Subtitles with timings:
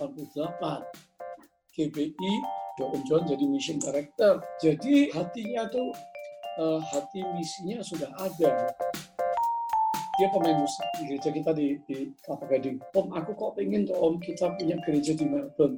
[0.00, 2.32] uh, tahun 88 GBI
[2.76, 5.88] John John jadi mission director jadi hatinya tuh
[6.60, 8.72] uh, hati misinya sudah ada
[10.16, 12.80] dia pemain musik gereja kita di, di Kelapa Gading.
[12.96, 15.76] Om, aku kok pengen tuh Om kita punya gereja di Melbourne.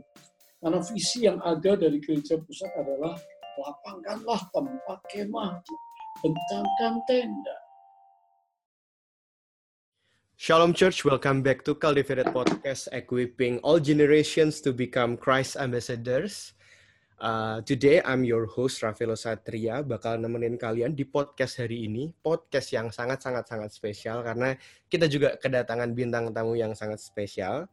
[0.63, 3.19] Karena visi yang ada dari gereja pusat adalah
[3.59, 5.59] lapangkanlah tempat kemah,
[6.23, 7.57] bentangkan tenda.
[10.39, 16.55] Shalom Church, welcome back to Cultivated Podcast, equipping all generations to become Christ ambassadors.
[17.19, 22.71] Uh, today I'm your host Rafael Satria bakal nemenin kalian di podcast hari ini podcast
[22.71, 24.55] yang sangat sangat sangat spesial karena
[24.87, 27.67] kita juga kedatangan bintang tamu yang sangat spesial.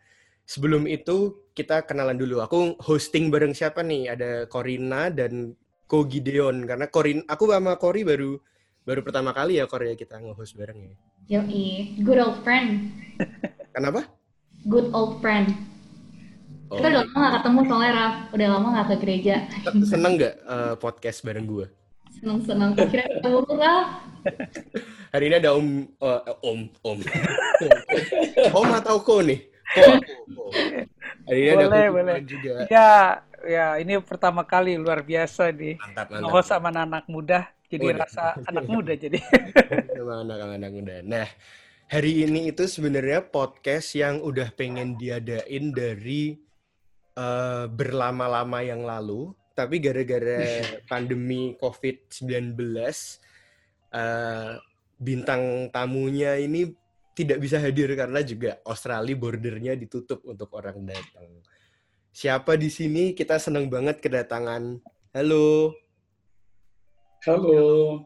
[0.49, 2.41] Sebelum itu kita kenalan dulu.
[2.41, 4.17] Aku hosting bareng siapa nih?
[4.17, 5.53] Ada Corina dan
[5.85, 8.41] Ko Gideon karena Corin aku sama Cori baru
[8.85, 10.93] baru pertama kali ya Korea kita nge-host bareng ya.
[11.25, 12.93] Yoi, good old friend.
[13.75, 14.05] Kenapa?
[14.61, 15.57] Good old friend.
[16.69, 16.77] Oh.
[16.77, 19.35] Kita udah lama gak ketemu soalnya Raf, udah lama gak ke gereja.
[19.89, 21.65] Seneng gak uh, podcast bareng gue?
[22.13, 23.87] Seneng-seneng, akhirnya ketemu Raf.
[25.13, 26.99] Hari ini ada om, uh, om, om.
[28.61, 29.49] om atau ko nih?
[29.73, 29.81] Ko,
[30.29, 30.43] ko.
[31.25, 32.15] Hari ini boleh, ada boleh.
[32.21, 32.53] juga.
[32.69, 32.89] Ya,
[33.45, 35.81] ya ini pertama kali luar biasa nih.
[35.81, 36.33] Mantap, mantap.
[36.33, 39.19] Oh, sama anak muda, jadi oh, rasa anak muda jadi.
[39.97, 40.95] sama anak-anak muda.
[41.03, 41.27] Nah,
[41.91, 46.39] hari ini itu sebenarnya podcast yang udah pengen diadain dari
[47.19, 52.55] uh, berlama-lama yang lalu, tapi gara-gara pandemi COVID-19,
[53.91, 54.55] uh,
[54.95, 56.71] bintang tamunya ini
[57.15, 61.43] tidak bisa hadir karena juga Australia bordernya ditutup untuk orang datang.
[62.15, 63.11] Siapa di sini?
[63.11, 64.79] Kita senang banget kedatangan.
[65.15, 65.84] Halo.
[67.25, 68.05] Halo.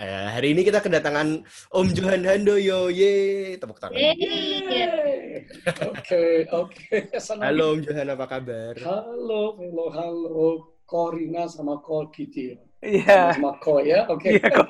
[0.00, 2.88] Uh, hari ini kita kedatangan Om Johan Handoyo.
[2.88, 4.00] Ye, tepuk tangan.
[5.92, 6.96] Oke, oke.
[7.44, 8.72] Halo Om Johan, apa kabar?
[8.80, 10.48] Halo, halo, halo.
[10.88, 12.56] Korina sama Ko Kitty.
[12.80, 13.36] Iya.
[13.36, 14.32] Sama Ko ya, oke.
[14.32, 14.40] Okay.
[14.40, 14.64] Iya,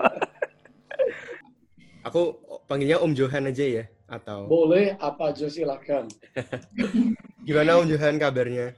[2.10, 2.34] Aku
[2.66, 4.50] panggilnya Om Johan aja ya, atau?
[4.50, 6.10] Boleh, apa aja silakan.
[7.46, 8.74] Gimana Om Johan kabarnya?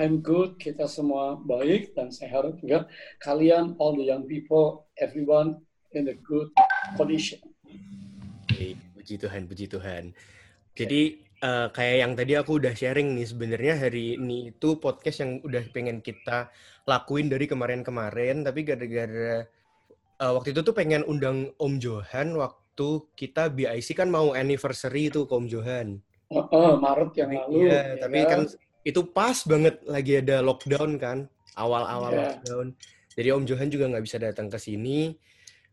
[0.00, 2.88] I'm good, kita semua baik dan saya harap juga
[3.20, 5.60] kalian, all the young people, everyone
[5.92, 6.48] in a good
[6.96, 7.36] condition.
[8.48, 10.16] Okay, puji Tuhan, puji Tuhan.
[10.72, 15.44] Jadi uh, kayak yang tadi aku udah sharing nih sebenarnya hari ini itu podcast yang
[15.44, 16.48] udah pengen kita
[16.88, 19.44] lakuin dari kemarin-kemarin, tapi gara-gara
[20.16, 25.28] uh, waktu itu tuh pengen undang Om Johan waktu kita BIC kan mau anniversary itu
[25.28, 26.00] ke Om Johan.
[26.32, 27.68] Uh, uh, Maret yang lalu.
[27.68, 28.48] Iya, ya tapi kan?
[28.86, 31.18] Itu pas banget lagi ada lockdown kan,
[31.56, 32.22] awal-awal yeah.
[32.34, 32.66] lockdown.
[33.14, 35.14] Jadi Om Johan juga nggak bisa datang ke sini.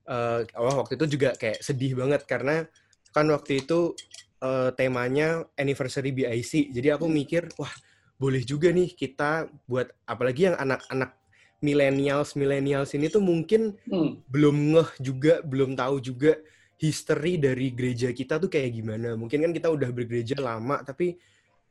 [0.08, 2.64] Uh, waktu itu juga kayak sedih banget karena
[3.12, 3.92] kan waktu itu
[4.40, 6.72] uh, temanya anniversary BIC.
[6.72, 7.72] Jadi aku mikir, wah
[8.18, 11.14] boleh juga nih kita buat apalagi yang anak-anak
[11.62, 14.30] millennials millennials ini tuh mungkin hmm.
[14.30, 16.38] belum ngeh juga belum tahu juga
[16.78, 21.18] history dari gereja kita tuh kayak gimana mungkin kan kita udah bergereja lama tapi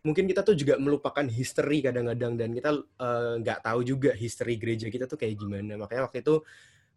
[0.07, 4.55] mungkin kita tuh juga melupakan history kadang-kadang dan kita eh, nggak uh, tahu juga history
[4.55, 6.47] gereja kita tuh kayak gimana makanya waktu itu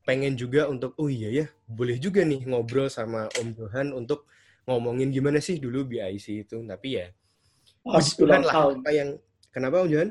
[0.06, 4.30] pengen juga untuk oh iya ya boleh juga nih ngobrol sama Om Johan untuk
[4.70, 7.10] ngomongin gimana sih dulu BIC itu tapi ya
[7.82, 8.74] pas ulang lah tahun.
[8.86, 9.10] apa yang
[9.50, 10.10] kenapa Om Johan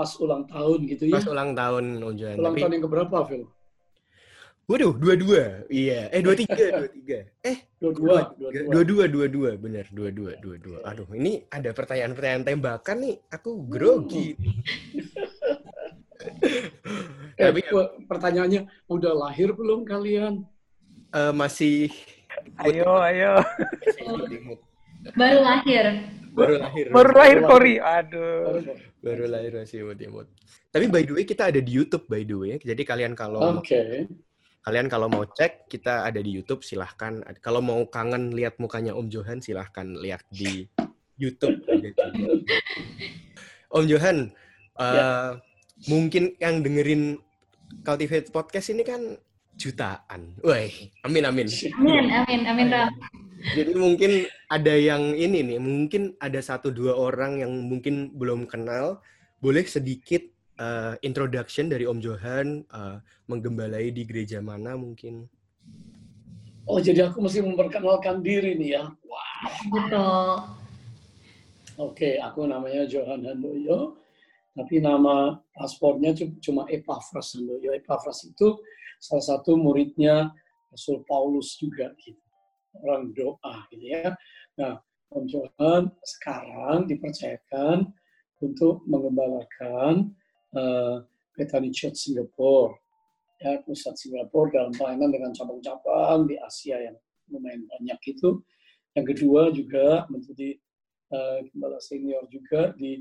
[0.00, 1.20] pas ulang tahun gitu ya.
[1.20, 2.36] Pas ulang tahun Ojan.
[2.40, 2.62] Ulang Tapi...
[2.64, 3.42] tahun yang keberapa, Phil?
[4.70, 5.66] Waduh, dua-dua.
[5.66, 6.06] Iya.
[6.14, 7.26] Eh, dua-tiga, dua-tiga.
[7.42, 8.38] Eh, dua-dua.
[8.70, 9.50] Dua-dua, dua-dua.
[9.58, 10.78] Bener, dua-dua, dua-dua.
[10.86, 13.18] Aduh, ini ada pertanyaan-pertanyaan tembakan nih.
[13.34, 14.38] Aku grogi.
[17.34, 17.66] eh, Tapi
[18.06, 20.46] pertanyaannya, udah lahir belum kalian?
[21.10, 21.90] Uh, masih.
[22.62, 23.42] Ayo, ayo.
[25.18, 25.86] Baru lahir
[26.30, 28.62] baru lahir baru lahir Kori aduh
[29.02, 30.30] baru lahir masih imut-imut
[30.70, 34.06] tapi by the way kita ada di YouTube by the way jadi kalian kalau okay.
[34.60, 37.24] Kalian kalau mau cek kita ada di YouTube silahkan.
[37.40, 40.68] Kalau mau kangen lihat mukanya Om Johan silahkan lihat di
[41.16, 41.64] YouTube.
[43.76, 44.28] Om Johan
[44.76, 45.40] uh,
[45.88, 47.16] mungkin yang dengerin
[47.86, 49.16] Cultivate Podcast ini kan
[49.54, 50.34] jutaan.
[50.42, 50.66] Wah,
[51.06, 51.46] amin amin.
[51.78, 52.68] Amin amin amin
[53.56, 59.00] Jadi mungkin ada yang ini nih, mungkin ada satu dua orang yang mungkin belum kenal,
[59.40, 60.20] boleh sedikit
[60.60, 65.24] uh, introduction dari Om Johan uh, menggembalai di gereja mana mungkin?
[66.68, 68.84] Oh, jadi aku mesti memperkenalkan diri nih ya.
[68.86, 69.48] Wow.
[69.72, 70.28] Betul.
[71.80, 73.96] Oke, aku namanya Johan Handoyo,
[74.52, 76.12] tapi nama paspornya
[76.44, 77.72] cuma Epaphras Handoyo.
[77.72, 78.60] Epaphras itu
[79.00, 80.28] salah satu muridnya
[80.68, 82.20] Rasul Paulus juga gitu
[82.84, 84.14] orang doa gitu ya.
[84.60, 84.78] Nah,
[85.10, 87.90] Om Johan sekarang dipercayakan
[88.38, 90.14] untuk mengembalakan
[90.56, 91.04] uh,
[91.36, 92.76] Bethany Church Singapore.
[93.40, 96.96] Ya, pusat Singapura dalam pelayanan dengan cabang-cabang di Asia yang
[97.32, 98.44] lumayan banyak itu.
[98.92, 100.60] Yang kedua juga menjadi
[101.14, 103.00] uh, gembala senior juga di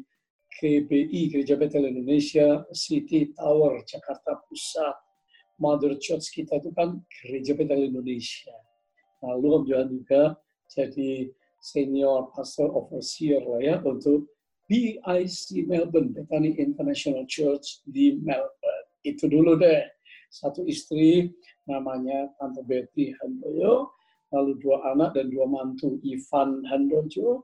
[0.50, 4.96] KBI, Gereja Betel Indonesia, City Tower, Jakarta Pusat.
[5.60, 8.56] Mother Church kita itu kan Gereja Betel Indonesia.
[9.20, 10.40] Lalu Johan juga
[10.72, 11.28] jadi
[11.60, 14.32] senior pastor overseer lah ya untuk
[14.70, 18.88] BIC Melbourne, Bethany International Church di Melbourne.
[19.02, 19.82] Itu dulu deh.
[20.30, 21.34] Satu istri
[21.66, 23.90] namanya Tante Betty Handoyo,
[24.30, 27.42] lalu dua anak dan dua mantu, Ivan Handojo,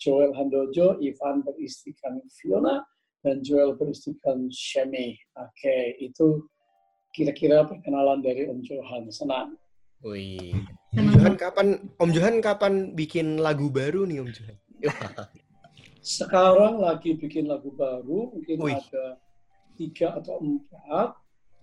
[0.00, 2.80] Joel Handojo, Ivan beristrikan Fiona,
[3.20, 5.12] dan Joel beristrikan Shemi.
[5.36, 6.48] Oke, itu
[7.12, 9.12] kira-kira perkenalan dari Om Johan.
[9.12, 9.60] Senang.
[10.00, 10.56] Wih.
[10.96, 11.68] Om Johan kapan
[12.00, 14.56] Om Johan kapan bikin lagu baru nih Om Johan?
[16.02, 18.74] Sekarang lagi bikin lagu baru, mungkin Wih.
[18.74, 19.22] ada
[19.78, 21.14] tiga atau empat.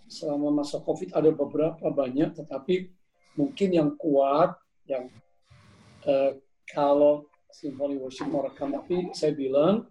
[0.09, 2.89] Selama masa COVID ada beberapa banyak, tetapi
[3.37, 4.57] mungkin yang kuat,
[4.89, 5.05] yang
[6.07, 6.33] uh,
[6.65, 9.85] kalau Symphony Worship merekam, tapi saya bilang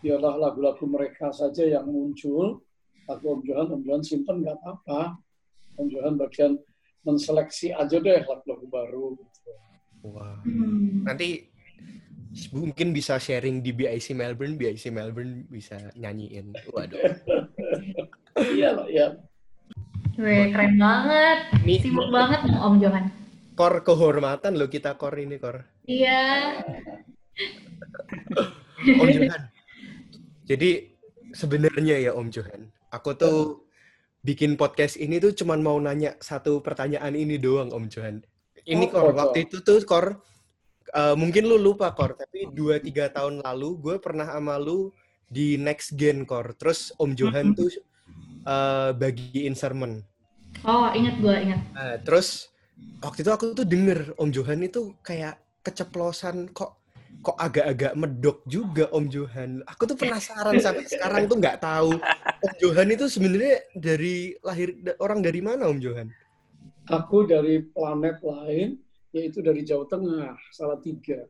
[0.00, 2.64] biarlah lagu-lagu mereka saja yang muncul.
[3.06, 5.20] Lagu Om Johan, Om Johan simpen nggak apa-apa.
[5.76, 6.56] Om Johan bagian
[7.04, 9.04] menseleksi aja deh lagu-lagu baru.
[9.18, 9.52] Gitu.
[10.08, 10.40] Wah.
[10.42, 11.04] Hmm.
[11.04, 11.49] Nanti
[12.54, 16.54] mungkin bisa sharing di BIC Melbourne, BIC Melbourne bisa nyanyiin.
[16.70, 16.98] Waduh.
[18.54, 19.18] iya loh, ya.
[20.20, 21.38] Wih, keren banget.
[21.64, 23.10] Nih, Sibuk banget Om Johan.
[23.58, 25.66] Kor kehormatan loh kita kor ini kor.
[25.88, 26.60] Iya.
[28.84, 29.42] Om Johan.
[30.46, 30.70] Jadi
[31.34, 33.38] sebenarnya ya Om Johan, aku tuh
[34.20, 38.20] bikin podcast ini tuh cuman mau nanya satu pertanyaan ini doang Om Johan.
[38.68, 40.20] Ini oh, Kor, oh, waktu itu tuh Kor,
[40.94, 44.90] uh, mungkin lu lupa Kor, tapi dua tiga tahun lalu gue pernah sama lu
[45.30, 46.54] di Next Gen Kor.
[46.58, 47.70] Terus Om Johan tuh
[48.46, 50.02] uh, bagiin sermon.
[50.66, 51.60] Oh, ingat gue, ingat.
[51.72, 52.50] Uh, terus
[53.00, 56.80] waktu itu aku tuh denger Om Johan itu kayak keceplosan kok
[57.20, 59.60] kok agak-agak medok juga Om Johan.
[59.68, 62.00] Aku tuh penasaran sampai sekarang tuh nggak tahu
[62.40, 66.08] Om Johan itu sebenarnya dari lahir orang dari mana Om Johan?
[66.90, 71.26] Aku dari planet lain, yaitu dari Jawa Tengah, salah tiga.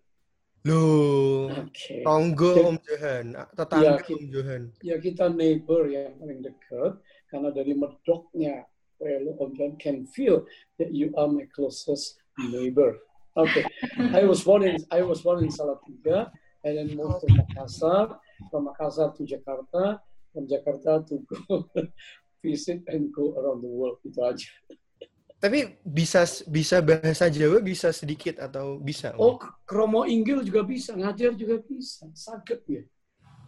[0.68, 2.04] Loh, okay.
[2.04, 4.62] Tonggo Om Johan, tetangga ya, Om Johan.
[4.84, 7.00] Ya kita neighbor yang paling dekat,
[7.32, 8.68] karena dari medoknya,
[9.00, 10.44] well, Om Johan can feel
[10.76, 12.20] that you are my closest
[12.52, 13.00] neighbor.
[13.40, 13.64] Okay,
[14.12, 16.28] I was born in I was born in Salatiga,
[16.60, 18.20] and then moved to Makassar.
[18.52, 20.00] From Makassar to Jakarta,
[20.32, 21.64] from Jakarta to go
[22.44, 24.48] visit and go around the world itu aja.
[25.40, 29.16] Tapi bisa bisa bahasa Jawa bisa sedikit atau bisa?
[29.16, 32.82] Oh, kromo inggil juga bisa, ngajar juga bisa, sakit ya.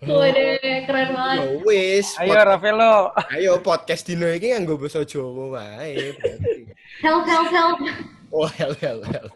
[0.02, 0.56] Waduh,
[0.88, 1.36] keren banget.
[1.36, 2.16] Yo, wis.
[2.16, 3.12] Ayo Ravelo.
[3.28, 6.16] Ayo podcast dino iki nganggo basa Jawa wae.
[7.04, 7.78] Help help help.
[8.32, 9.32] Oh, help help help.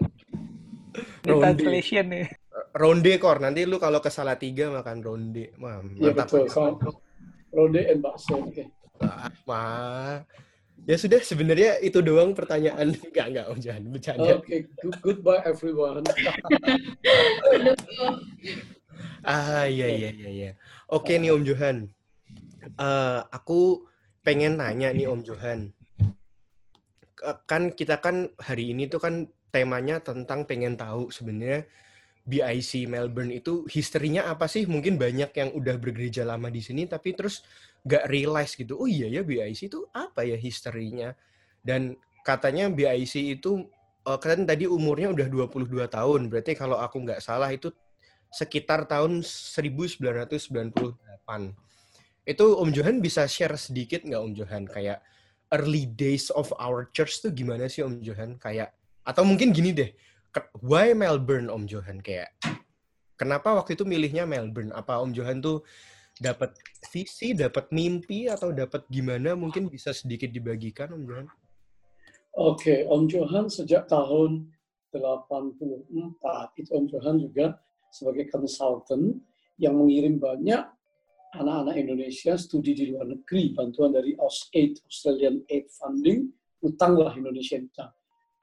[1.22, 2.26] Translation nih.
[2.72, 4.08] Ronde kor, nanti lu kalau ke
[4.40, 5.52] tiga makan ronde.
[5.60, 6.48] Wah, iya betul.
[6.48, 6.80] So,
[7.52, 8.48] ronde and bakso.
[8.48, 8.64] Oke.
[8.64, 8.66] Okay.
[9.44, 10.24] Wah,
[10.84, 12.92] Ya sudah, sebenarnya itu doang pertanyaan.
[13.08, 13.82] Enggak, enggak, Om Johan.
[13.88, 14.30] Bercanda.
[14.36, 14.60] Oke, okay.
[15.00, 16.04] goodbye everyone.
[19.24, 20.28] ah, iya, iya, iya.
[20.30, 20.50] iya.
[20.92, 21.76] Oke okay, nih Om Johan.
[22.76, 23.88] Uh, aku
[24.20, 25.72] pengen nanya nih Om Johan.
[27.48, 31.64] Kan kita kan hari ini tuh kan temanya tentang pengen tahu sebenarnya
[32.26, 34.66] BIC Melbourne itu historinya apa sih?
[34.66, 37.42] Mungkin banyak yang udah bergereja lama di sini tapi terus
[37.86, 38.74] gak realize gitu.
[38.76, 41.14] Oh iya ya BIC itu apa ya historinya?
[41.62, 41.94] Dan
[42.26, 43.70] katanya BIC itu
[44.06, 46.20] uh, kan tadi umurnya udah 22 tahun.
[46.26, 47.70] Berarti kalau aku nggak salah itu
[48.34, 50.02] sekitar tahun 1998.
[52.26, 54.98] Itu Om Johan bisa share sedikit nggak Om Johan kayak
[55.54, 58.34] early days of our church tuh gimana sih Om Johan?
[58.42, 58.74] Kayak
[59.06, 59.94] atau mungkin gini deh,
[60.58, 62.34] why Melbourne Om Johan kayak
[63.14, 64.74] kenapa waktu itu milihnya Melbourne?
[64.74, 65.62] Apa Om Johan tuh
[66.16, 66.56] dapat
[66.88, 69.36] visi, dapat mimpi atau dapat gimana?
[69.36, 71.26] Mungkin bisa sedikit dibagikan Om Johan.
[71.28, 71.36] Oke,
[72.36, 74.48] okay, Om Johan sejak tahun
[74.92, 77.46] 84 itu Om Johan juga
[77.92, 79.20] sebagai konsultan
[79.56, 80.62] yang mengirim banyak
[81.36, 86.32] anak-anak Indonesia studi di luar negeri, bantuan dari AusAid, Australian Aid Funding,
[86.64, 87.92] utanglah Indonesia utang.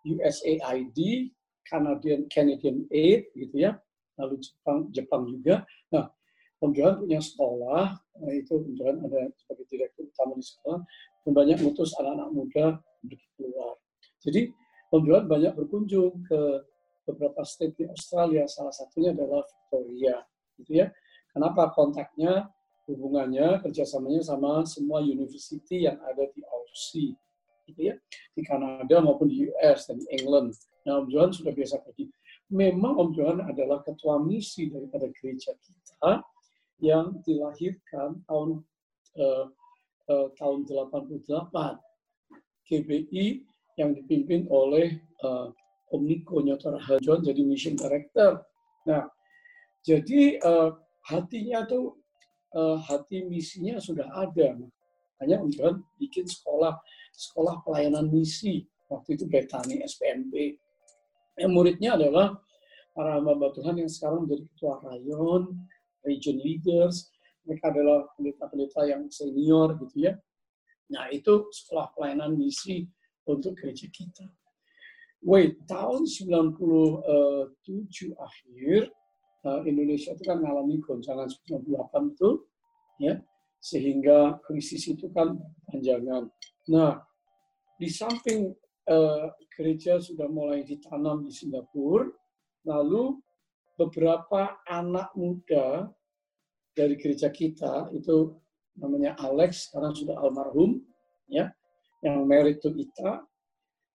[0.04, 1.00] USAID,
[1.64, 3.80] Canadian Canadian Aid gitu ya,
[4.20, 5.64] lalu Jepang Jepang juga.
[5.96, 6.12] Nah,
[6.64, 10.80] Om Johan punya sekolah, nah itu Om Johan ada sebagai direktur utama di sekolah,
[11.28, 12.66] dan banyak mutus anak-anak muda
[13.04, 13.76] untuk keluar.
[14.24, 14.48] Jadi
[14.88, 16.64] Om Johan banyak berkunjung ke
[17.04, 20.24] beberapa state di Australia, salah satunya adalah Victoria,
[20.56, 20.88] gitu ya.
[21.36, 22.48] Kenapa kontaknya,
[22.88, 27.12] hubungannya, kerjasamanya sama semua university yang ada di Aussie,
[27.68, 27.96] gitu ya,
[28.32, 30.56] di Kanada maupun di US dan di England.
[30.88, 32.08] Nah, Om Johan sudah biasa pergi.
[32.56, 36.24] Memang Om Johan adalah ketua misi daripada gereja kita
[36.84, 38.60] yang dilahirkan tahun
[39.16, 39.48] uh,
[40.12, 41.24] uh, tahun 88
[42.68, 43.26] GBI
[43.80, 45.48] yang dipimpin oleh uh,
[45.94, 48.44] Om Niko Nyotor Hajon jadi mission director.
[48.84, 49.08] Nah,
[49.86, 50.76] jadi uh,
[51.08, 51.96] hatinya tuh
[52.52, 54.60] uh, hati misinya sudah ada.
[55.24, 56.76] Om John bikin sekolah
[57.16, 60.60] sekolah pelayanan misi waktu itu Betani SPMP.
[61.40, 62.38] Yang muridnya adalah
[62.94, 65.58] para hamba Tuhan yang sekarang menjadi ketua rayon,
[66.06, 67.12] region leaders.
[67.44, 70.16] Mereka adalah pendeta-pendeta yang senior gitu ya.
[70.92, 72.88] Nah, itu sekolah pelayanan misi
[73.28, 74.28] untuk gereja kita.
[75.24, 77.08] Wait, tahun 97
[78.20, 78.92] akhir,
[79.48, 82.44] uh, Indonesia itu kan mengalami goncangan 98 itu,
[83.00, 83.24] ya,
[83.64, 85.40] sehingga krisis itu kan
[85.72, 86.28] panjangan.
[86.68, 87.00] Nah,
[87.80, 88.52] di samping
[88.92, 92.12] uh, gereja sudah mulai ditanam di Singapura,
[92.68, 93.23] lalu
[93.78, 95.90] beberapa anak muda
[96.74, 98.34] dari gereja kita itu
[98.78, 100.82] namanya Alex, sekarang sudah almarhum,
[101.30, 101.54] ya,
[102.02, 103.22] yang married to Ita,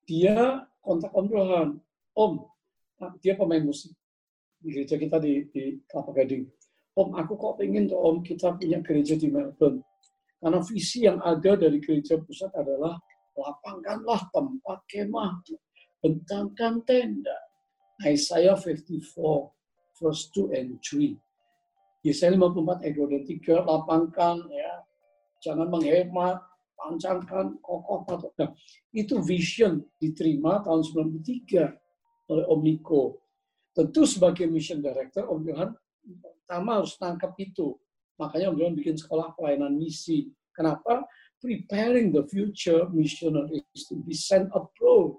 [0.06, 1.68] dia kontak Om Johan.
[2.14, 2.32] Om,
[3.02, 3.92] ah, dia pemain musik
[4.58, 6.47] di gereja kita di, di Kelapa Gading.
[6.99, 9.82] Om, aku kok pengen tuh Om kita punya gereja di Melbourne.
[10.38, 12.94] Karena visi yang ada dari gereja pusat adalah
[13.35, 15.42] lapangkanlah tempat kemah,
[15.99, 17.38] bentangkan tenda.
[18.06, 19.57] Isaiah 54,
[19.99, 21.14] verse 2 and 3.
[22.07, 24.73] Yesaya 54 ayat 2 dan 3, lapangkan ya,
[25.43, 26.38] jangan menghemat,
[26.78, 28.31] pancangkan, kokoh, patut.
[28.38, 28.55] Nah,
[28.95, 31.75] itu vision diterima tahun 93
[32.31, 33.19] oleh Om Niko.
[33.75, 35.71] Tentu sebagai mission director, Om Johan
[36.23, 37.75] pertama harus tangkap itu.
[38.19, 40.31] Makanya Om Johan bikin sekolah pelayanan misi.
[40.55, 41.07] Kenapa?
[41.38, 45.19] Preparing the future missionaries to be sent abroad.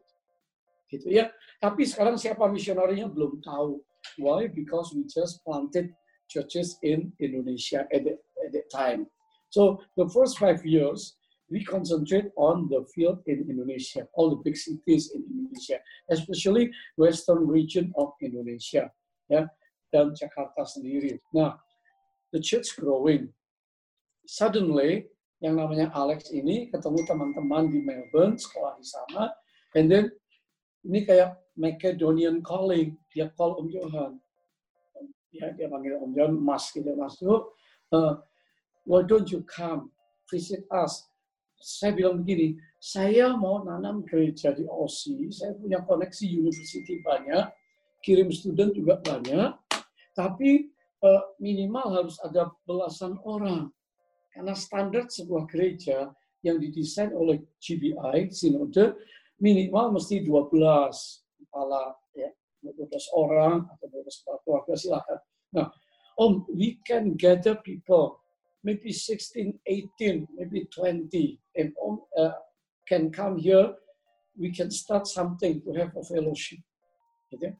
[0.91, 1.31] Gitu ya.
[1.63, 3.79] Tapi sekarang siapa misionarinya belum tahu.
[4.17, 4.47] Why?
[4.47, 5.93] Because we just planted
[6.29, 9.07] churches in Indonesia at that, at that time.
[9.49, 11.17] So the first five years,
[11.49, 17.47] we concentrate on the field in Indonesia, all the big cities in Indonesia, especially western
[17.47, 18.93] region of Indonesia,
[19.29, 19.49] ya,
[19.89, 21.17] dan Jakarta sendiri.
[21.33, 21.57] Nah,
[22.29, 23.33] the church growing.
[24.29, 25.09] Suddenly,
[25.41, 29.33] yang namanya Alex ini ketemu teman-teman di Melbourne, sekolah di sana,
[29.73, 30.13] and then
[30.85, 34.15] ini kayak Macedonian calling, dia call Om Johan.
[35.35, 38.15] Ya, dia panggil Om Johan, Mas, gitu, Mas, uh,
[38.87, 39.91] why don't you come?
[40.31, 41.03] Visit us.
[41.59, 47.51] Saya bilang begini, saya mau nanam gereja di Aussie, saya punya koneksi university banyak,
[47.99, 49.51] kirim student juga banyak,
[50.15, 50.71] tapi
[51.03, 53.67] uh, minimal harus ada belasan orang.
[54.31, 58.95] Karena standar sebuah gereja yang didesain oleh GBI, Sinode,
[59.43, 62.29] minimal mesti 12 kepala, ya,
[62.61, 62.77] 12
[63.17, 65.19] orang atau 12 kepala keluarga, silakan.
[65.49, 65.67] Nah,
[66.19, 68.21] Om, we can gather people
[68.63, 72.31] maybe 16, 18, maybe 20, and all, uh,
[72.87, 73.73] can come here,
[74.37, 76.59] we can start something to have a fellowship.
[77.31, 77.55] Gitu.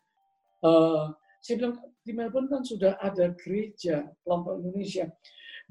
[0.59, 5.07] Uh, saya bilang di Melbourne kan sudah ada gereja kelompok Indonesia,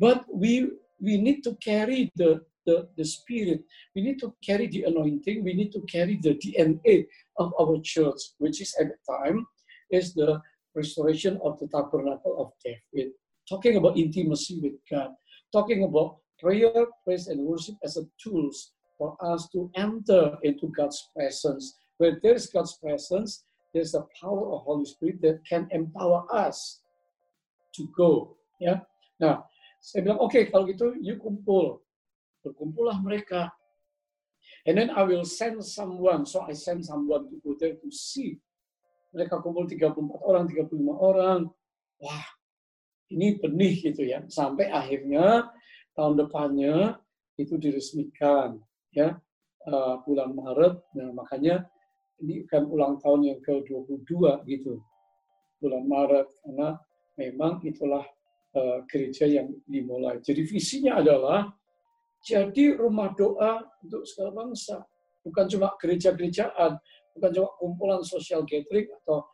[0.00, 0.64] but we
[0.96, 3.64] we need to carry the the, the spirit.
[3.96, 5.42] We need to carry the anointing.
[5.42, 7.06] We need to carry the DNA
[7.38, 9.46] of our church, which is at the time
[9.90, 10.40] is the
[10.74, 13.12] restoration of the tabernacle of David
[13.48, 15.12] talking about intimacy with God,
[15.50, 21.08] talking about prayer, praise, and worship as a tools for us to enter into God's
[21.16, 21.78] presence.
[21.96, 26.80] Where there is God's presence, there's the power of Holy Spirit that can empower us
[27.76, 28.36] to go.
[28.60, 28.82] Ya,
[29.16, 29.48] nah
[29.78, 31.82] saya bilang oke okay, kalau gitu, you kumpul,
[32.48, 33.52] berkumpullah mereka.
[34.64, 38.40] And then I will send someone, so I send someone to go there to see.
[39.12, 41.40] Mereka kumpul 34 orang, 35 orang.
[41.98, 42.26] Wah,
[43.12, 45.48] ini benih gitu ya sampai akhirnya
[45.96, 47.00] tahun depannya
[47.40, 48.60] itu diresmikan
[48.92, 49.16] ya
[49.68, 51.64] uh, bulan Maret nah makanya
[52.20, 54.12] ini kan ulang tahun yang ke-22
[54.50, 54.82] gitu
[55.58, 56.68] bulan Maret karena
[57.16, 58.04] memang itulah
[58.54, 61.48] uh, gereja yang dimulai jadi visinya adalah
[62.28, 64.84] jadi rumah doa untuk segala bangsa
[65.24, 66.76] bukan cuma gereja-gerejaan
[67.16, 69.24] bukan cuma kumpulan social gathering atau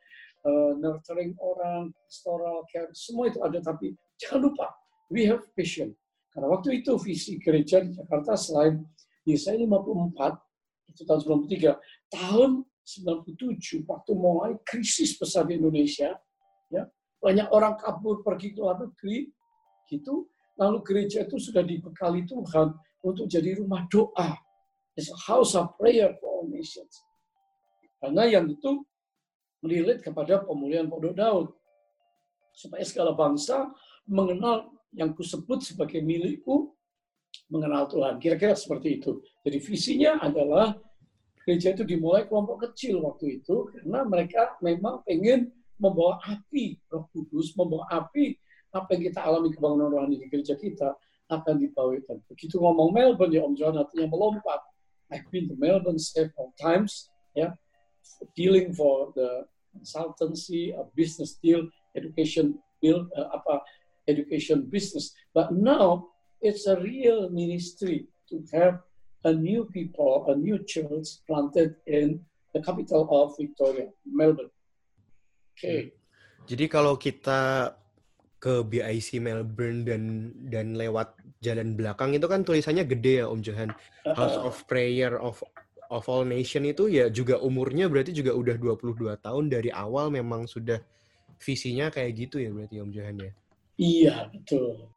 [0.45, 3.59] uh, nurturing orang, pastoral care, semua itu ada.
[3.61, 4.73] Tapi jangan lupa,
[5.11, 5.93] we have vision.
[6.33, 8.83] Karena waktu itu visi gereja di Jakarta selain
[9.25, 12.51] Yesaya 54, itu tahun 93, tahun
[12.85, 16.13] 97 waktu mulai krisis besar di Indonesia,
[16.69, 16.85] ya
[17.23, 19.33] banyak orang kabur pergi ke luar negeri,
[19.89, 20.29] gitu.
[20.55, 24.39] Lalu gereja itu sudah dibekali Tuhan untuk jadi rumah doa.
[24.95, 27.03] It's a house of prayer for all nations.
[27.99, 28.87] Karena yang itu
[29.65, 31.49] melilit kepada pemulihan pondok Daud.
[32.55, 33.67] Supaya segala bangsa
[34.07, 36.71] mengenal yang kusebut sebagai milikku,
[37.51, 38.23] mengenal Tuhan.
[38.23, 39.19] Kira-kira seperti itu.
[39.43, 40.79] Jadi visinya adalah
[41.43, 47.53] gereja itu dimulai kelompok kecil waktu itu karena mereka memang pengen membawa api Roh Kudus,
[47.59, 48.39] membawa api
[48.75, 50.99] apa yang kita alami kebangunan rohani di gereja kita
[51.31, 52.21] akan dibawakan.
[52.29, 54.61] Begitu ngomong Melbourne ya Om John artinya melompat.
[55.09, 57.53] I've been to Melbourne several times, ya, yeah,
[58.35, 63.63] dealing for the consultancy, a business deal, education deal, uh, apa
[64.11, 65.15] education business.
[65.31, 66.13] But now
[66.43, 68.83] it's a real ministry to have
[69.25, 72.21] a new people, a new church planted in
[72.53, 74.53] the capital of Victoria, Melbourne.
[75.55, 75.63] Oke.
[75.63, 75.81] Okay.
[76.45, 77.73] Jadi kalau kita
[78.45, 80.03] ke BIC Melbourne dan
[80.53, 83.73] dan lewat jalan belakang itu kan tulisannya gede ya Om Johan.
[84.13, 85.41] House of Prayer of
[85.89, 90.45] of All Nation itu ya juga umurnya berarti juga udah 22 tahun dari awal memang
[90.45, 90.77] sudah
[91.41, 93.33] visinya kayak gitu ya berarti Om Johan ya.
[93.81, 94.93] Iya, betul.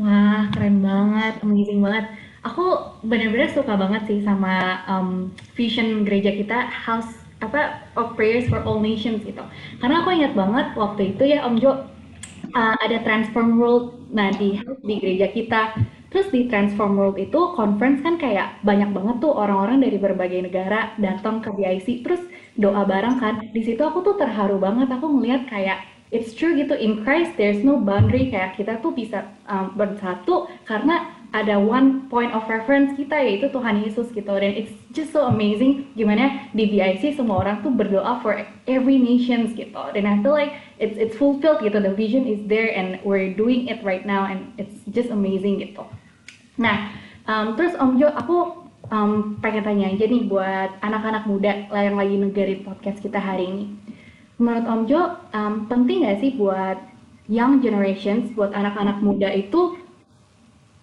[0.00, 2.08] Wah, keren banget, amazing banget.
[2.40, 8.64] Aku benar-benar suka banget sih sama um, vision gereja kita House apa of Prayers for
[8.64, 9.44] All Nations gitu.
[9.78, 11.97] Karena aku ingat banget waktu itu ya Om Jo
[12.54, 15.62] uh, ada Transform World nah di di gereja kita.
[16.08, 20.96] Terus di Transform World itu conference kan kayak banyak banget tuh orang-orang dari berbagai negara
[20.96, 22.22] datang ke BIC terus
[22.56, 23.44] doa bareng kan.
[23.52, 27.60] Di situ aku tuh terharu banget aku ngeliat kayak it's true gitu in Christ there's
[27.60, 28.32] no boundary.
[28.32, 33.84] Kayak kita tuh bisa um, bersatu karena ada one point of reference kita yaitu Tuhan
[33.84, 34.32] Yesus gitu.
[34.32, 39.52] Dan it's just so amazing gimana di BIC semua orang tuh berdoa for every nations
[39.52, 39.82] gitu.
[39.92, 41.78] Dan I feel like it's it's fulfilled gitu.
[41.80, 45.84] The vision is there and we're doing it right now and it's just amazing gitu.
[46.56, 46.92] Nah
[47.28, 52.14] um, terus Om Jo aku um, pengen tanya aja nih buat anak-anak muda yang lagi
[52.16, 53.64] negerin podcast kita hari ini.
[54.40, 55.00] Menurut Om Jo
[55.36, 56.78] um, penting gak sih buat
[57.28, 59.76] young generations buat anak-anak muda itu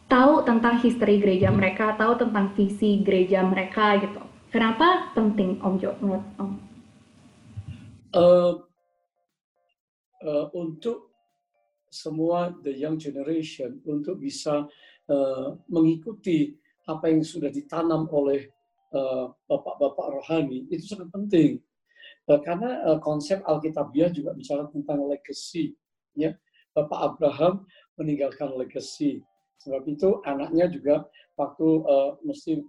[0.05, 4.21] tahu tentang history gereja mereka, tahu tentang visi gereja mereka gitu.
[4.53, 6.51] Kenapa penting Om Jo menurut Om?
[8.15, 8.53] Uh,
[10.23, 11.11] uh, untuk
[11.91, 14.67] semua the young generation untuk bisa
[15.11, 18.51] uh, mengikuti apa yang sudah ditanam oleh
[19.49, 21.59] bapak-bapak uh, rohani itu sangat penting
[22.31, 25.75] uh, karena uh, konsep Alkitabiah juga bicara tentang legacy
[26.15, 26.31] ya
[26.75, 29.23] Bapak Abraham meninggalkan legacy
[29.65, 32.61] Sebab itu anaknya juga waktu uh, mesti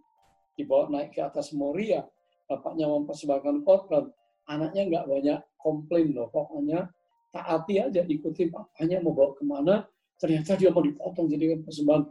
[0.56, 2.08] dibawa naik ke atas Moria,
[2.48, 4.08] bapaknya mempersembahkan korban,
[4.48, 6.88] anaknya nggak banyak komplain loh, pokoknya
[7.36, 9.84] taati aja ikuti bapaknya mau bawa ke mana,
[10.16, 12.08] ternyata dia mau dipotong jadi persembahan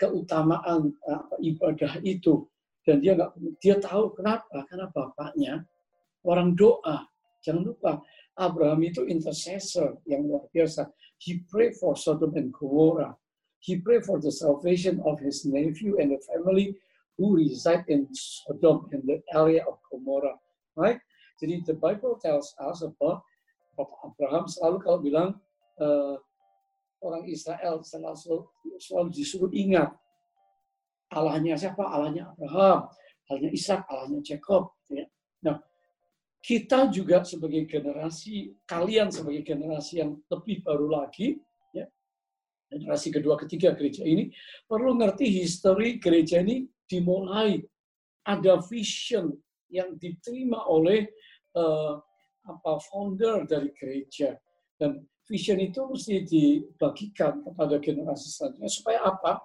[0.00, 2.48] keutamaan apa, ibadah itu.
[2.82, 5.52] Dan dia nggak dia tahu kenapa karena bapaknya
[6.24, 7.04] orang doa.
[7.44, 8.00] Jangan lupa
[8.34, 10.88] Abraham itu intercessor yang luar biasa.
[11.20, 13.14] He pray for Sodom and Gomorrah
[13.62, 16.74] he prayed for the salvation of his nephew and the family
[17.16, 20.34] who reside in Sodom in the area of Gomorrah.
[20.74, 20.98] Right?
[21.38, 23.22] Jadi the Bible tells us about
[23.78, 25.30] Bapak Abraham selalu kalau bilang
[25.78, 26.18] uh,
[27.02, 28.46] orang Israel selalu,
[28.82, 29.94] selalu disuruh ingat
[31.12, 31.84] Allahnya siapa?
[31.84, 32.88] Allahnya Abraham,
[33.28, 34.72] Allahnya Ishak, Allahnya Jacob.
[34.88, 35.04] Ya.
[35.44, 35.60] Nah,
[36.40, 41.36] kita juga sebagai generasi, kalian sebagai generasi yang lebih baru lagi,
[42.72, 44.32] generasi kedua ketiga gereja ini
[44.64, 47.60] perlu ngerti history gereja ini dimulai.
[48.22, 49.34] Ada vision
[49.66, 51.10] yang diterima oleh
[51.58, 51.98] uh,
[52.46, 54.38] apa founder dari gereja.
[54.78, 58.70] Dan vision itu mesti dibagikan kepada generasi selanjutnya.
[58.70, 59.42] Supaya apa?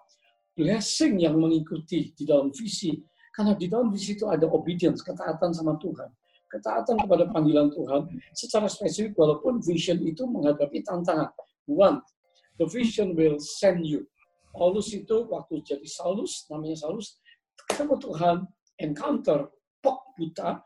[0.53, 2.93] Blessing yang mengikuti di dalam visi.
[3.33, 6.09] Karena di dalam visi itu ada obedience ketaatan sama Tuhan.
[6.47, 11.33] Ketaatan kepada panggilan Tuhan secara spesifik walaupun vision itu menghadapi tantangan.
[11.67, 11.99] One
[12.57, 14.05] the vision will send you.
[14.53, 17.21] Paulus itu waktu jadi Saulus, namanya Saulus,
[17.69, 18.37] ketemu Tuhan,
[18.81, 20.61] encounter, pok buta,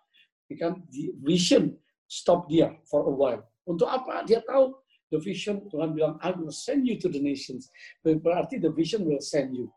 [0.60, 1.80] kan the vision
[2.12, 3.43] stop dia for a while.
[3.63, 4.23] Untuk apa?
[4.27, 4.75] Dia tahu
[5.12, 7.71] the vision, Tuhan bilang, I will send you to the nations.
[8.04, 9.71] Berarti the vision will send you.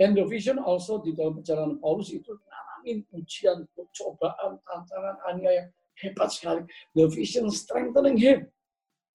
[0.00, 3.64] And the vision also di dalam perjalanan Paulus itu ngalamin ujian,
[3.96, 6.66] cobaan, tantangan, aniaya hebat sekali.
[6.92, 8.48] The vision strengthening him,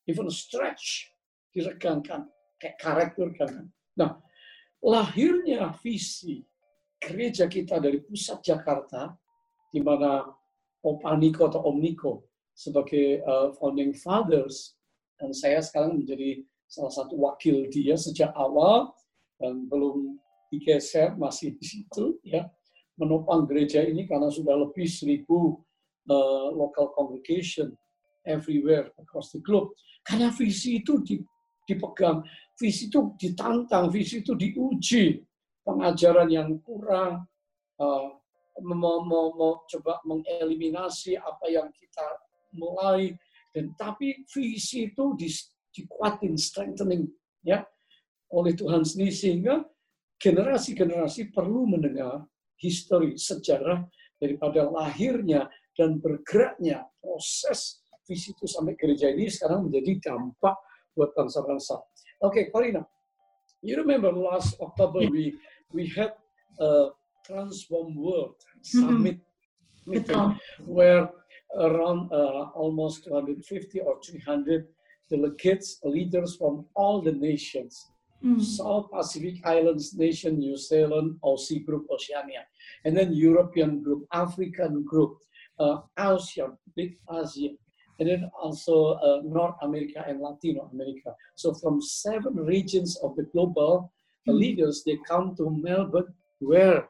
[0.08, 1.10] even stretch,
[1.52, 2.30] diregangkan
[2.60, 3.72] kayak karakter kan.
[3.96, 4.20] Nah,
[4.84, 6.44] lahirnya visi
[7.00, 9.16] gereja kita dari pusat Jakarta,
[9.72, 10.28] di mana
[10.84, 14.76] Opa Niko atau Om Niko sebagai uh, founding fathers
[15.20, 18.92] dan saya sekarang menjadi salah satu wakil dia sejak awal
[19.40, 20.20] dan belum
[20.52, 22.48] digeser masih di situ ya.
[23.00, 25.64] Menopang gereja ini karena sudah lebih seribu
[26.12, 27.72] uh, local congregation
[28.28, 29.72] everywhere across the globe.
[30.04, 31.00] Karena visi itu
[31.64, 32.28] dipegang
[32.60, 35.24] visi itu ditantang visi itu diuji.
[35.64, 37.24] Pengajaran yang kurang
[38.60, 42.08] mau, mau, mau coba mengeliminasi apa yang kita
[42.60, 43.16] mulai.
[43.50, 45.32] Dan tapi visi itu di,
[45.72, 47.08] dikuatin strengthening
[47.48, 47.64] ya.
[48.30, 49.66] Oleh Tuhan sendiri sehingga
[50.22, 52.28] generasi-generasi perlu mendengar
[52.60, 53.82] histori sejarah
[54.20, 60.60] daripada lahirnya dan bergeraknya proses visi itu sampai gereja ini sekarang menjadi dampak
[60.94, 61.80] buat bangsa-bangsa.
[62.22, 62.86] Okay, Corina,
[63.62, 65.36] you remember last October we
[65.72, 66.14] we had
[66.60, 66.90] a
[67.26, 69.92] Transform World Summit mm-hmm.
[69.92, 71.10] meeting where
[71.58, 74.68] around uh, almost 250 or 300
[75.10, 77.90] delegates, leaders from all the nations
[78.24, 78.42] mm.
[78.42, 82.46] South Pacific Islands nation, New Zealand, Aussie group, Oceania,
[82.86, 85.18] and then European group, African group,
[85.60, 87.56] uh, ASEAN, Big Asia,
[88.00, 91.14] and then also uh, North America and Latino America.
[91.36, 93.92] So from seven regions of the global
[94.28, 94.40] mm.
[94.40, 96.88] leaders, they come to Melbourne, where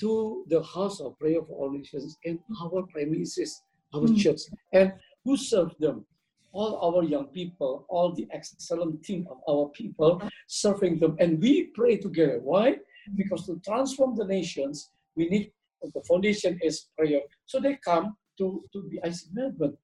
[0.00, 3.62] to the house of prayer for all nations in our premises,
[3.94, 4.18] our mm.
[4.18, 4.40] church,
[4.72, 4.92] and
[5.24, 6.04] who serve them?
[6.52, 11.14] all our young people, all the excellent team of our people, serving them.
[11.20, 12.40] And we pray together.
[12.42, 12.78] Why?
[13.14, 15.52] Because to transform the nations, we need
[15.82, 17.20] the foundation is prayer.
[17.46, 19.76] So they come to, to the IC Melbourne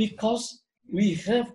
[0.00, 1.52] because we have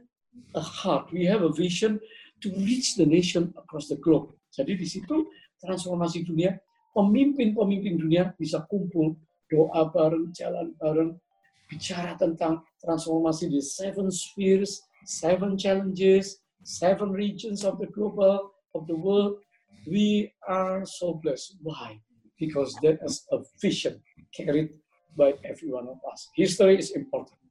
[0.54, 1.98] a heart, we have a vision
[2.46, 4.30] to reach the nation across the globe.
[4.54, 5.26] Jadi di situ
[5.58, 6.54] transformasi dunia,
[6.94, 9.18] pemimpin-pemimpin dunia bisa kumpul,
[9.50, 11.18] doa bareng, jalan bareng,
[11.66, 18.96] bicara tentang transformasi di seven spheres, seven challenges, seven regions of the global, of the
[18.96, 19.42] world,
[19.90, 21.58] we are so blessed.
[21.66, 21.98] Why?
[22.38, 23.98] Because that is a vision
[24.38, 24.78] carried
[25.18, 26.30] by every one of us.
[26.38, 27.42] History is important.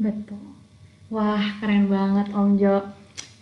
[0.00, 0.40] Betul.
[1.12, 2.88] Wah, keren banget Om Jo.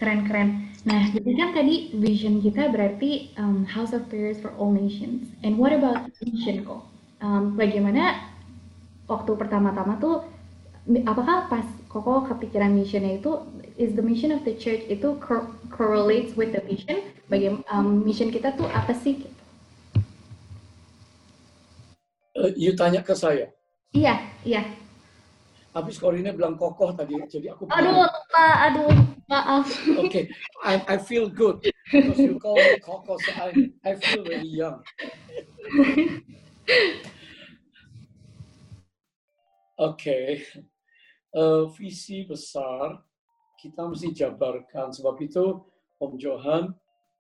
[0.01, 0.71] Keren-keren.
[0.89, 5.29] Nah, jadi kan tadi vision kita berarti um, House of Prayers for All Nations.
[5.45, 6.89] And what about mission kok?
[7.21, 8.17] Um, bagaimana
[9.05, 10.25] waktu pertama-tama tuh
[11.05, 13.43] apakah pas Koko kepikiran missionnya itu
[13.75, 15.19] is the mission of the church itu
[15.75, 19.27] correlates with the vision bagaimana um, mission kita tuh apa sih
[22.39, 23.51] uh, you tanya ke saya
[23.91, 24.63] iya iya
[25.71, 28.91] habis Corina bilang kokoh tadi jadi aku aduh pak aduh
[29.31, 30.25] maaf oke okay.
[30.67, 33.55] I, I feel good because you call me kokoh so I,
[33.87, 34.83] I feel very young
[39.81, 40.27] Oke, okay.
[41.33, 43.01] uh, eh, visi besar
[43.57, 44.93] kita mesti jabarkan.
[44.93, 45.57] Sebab itu
[45.97, 46.69] Om Johan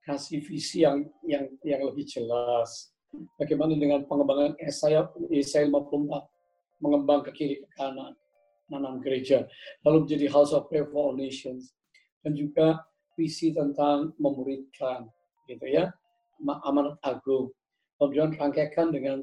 [0.04, 2.92] kasih visi yang yang yang lebih jelas.
[3.40, 8.12] Bagaimana dengan pengembangan Yesaya Yesaya 54 mengembang ke kiri ke kanan,
[8.70, 9.44] nanam gereja,
[9.82, 11.74] lalu menjadi House of Prayer for All Nations,
[12.22, 12.86] dan juga
[13.18, 15.10] visi tentang memuridkan,
[15.50, 15.90] gitu ya,
[16.40, 17.50] amanat agung.
[18.00, 19.20] Johan rangkaikan dengan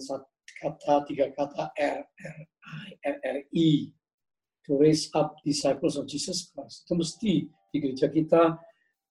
[0.62, 3.70] kata tiga kata R R I R R I
[4.68, 6.86] to raise up disciples of Jesus Christ.
[6.86, 8.60] Itu mesti di gereja kita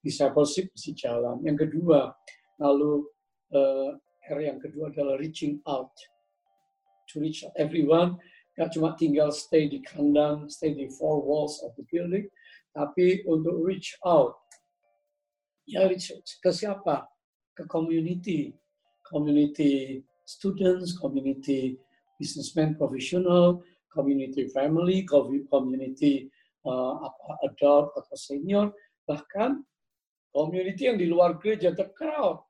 [0.07, 1.42] discipleship mesti jalan.
[1.42, 2.14] Yang kedua,
[2.62, 3.11] lalu
[3.59, 3.90] uh,
[4.31, 5.90] R yang kedua adalah reaching out
[7.11, 8.14] to reach everyone.
[8.57, 12.25] Gak cuma tinggal stay di kandang, stay di four walls of the building,
[12.73, 14.40] tapi untuk reach out.
[15.69, 16.09] Ya reach
[16.40, 17.05] ke siapa?
[17.53, 18.57] Ke community.
[19.07, 21.79] Community students, community
[22.19, 25.07] businessmen profesional, community family,
[25.49, 26.29] community
[26.66, 27.09] uh,
[27.47, 28.73] adult atau senior,
[29.07, 29.62] bahkan
[30.35, 32.42] community yang di luar gereja, the crowd.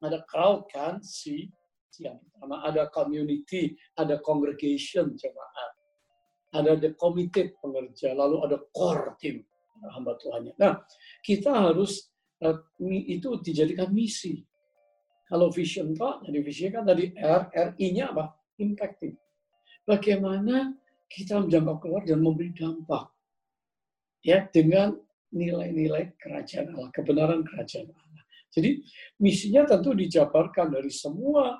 [0.00, 1.48] Ada crowd kan, si
[2.00, 5.70] yang pertama, ada community, ada congregation jemaat,
[6.54, 9.44] ada the committed pengerja, lalu ada core team
[9.92, 10.56] hamba Tuhannya.
[10.56, 10.80] Nah,
[11.20, 12.08] kita harus
[12.42, 12.56] uh,
[12.88, 14.40] itu dijadikan misi.
[15.26, 18.30] Kalau vision Pak, jadi visinya kan tadi R, RI-nya apa?
[18.62, 19.18] Impacting.
[19.82, 20.70] Bagaimana
[21.10, 23.10] kita menjangkau keluar dan memberi dampak
[24.22, 24.94] ya dengan
[25.34, 28.22] nilai-nilai kerajaan Allah, kebenaran kerajaan Allah.
[28.54, 28.82] Jadi
[29.20, 31.58] misinya tentu dijabarkan dari semua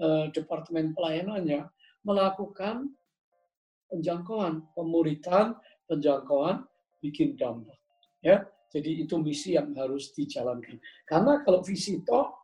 [0.00, 1.66] uh, departemen pelayanannya
[2.06, 2.94] melakukan
[3.88, 5.56] penjangkauan, pemuritan,
[5.88, 6.64] penjangkauan,
[7.00, 7.76] bikin dampak.
[8.20, 10.76] Ya, jadi itu misi yang harus dijalankan.
[11.08, 12.34] Karena kalau visi toh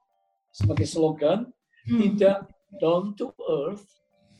[0.49, 1.51] sebagai slogan
[1.85, 1.99] hmm.
[2.01, 2.49] tidak
[2.81, 3.85] down to earth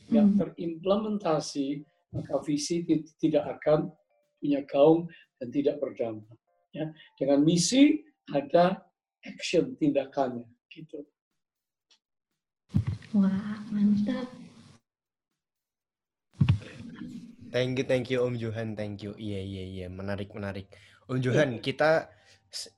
[0.09, 0.39] yang hmm.
[0.41, 1.83] terimplementasi,
[2.15, 2.85] maka visi
[3.19, 3.91] tidak akan
[4.39, 5.09] punya gaung
[5.41, 6.37] dan tidak berdampak.
[6.75, 8.03] Ya, dengan misi
[8.35, 8.83] ada
[9.23, 11.07] action tindakannya gitu.
[13.15, 14.27] Wah, mantap.
[17.47, 19.15] Thank you, thank you Om Johan, thank you.
[19.15, 20.67] Iya, iya, iya, menarik, menarik.
[21.07, 22.11] Om Johan, kita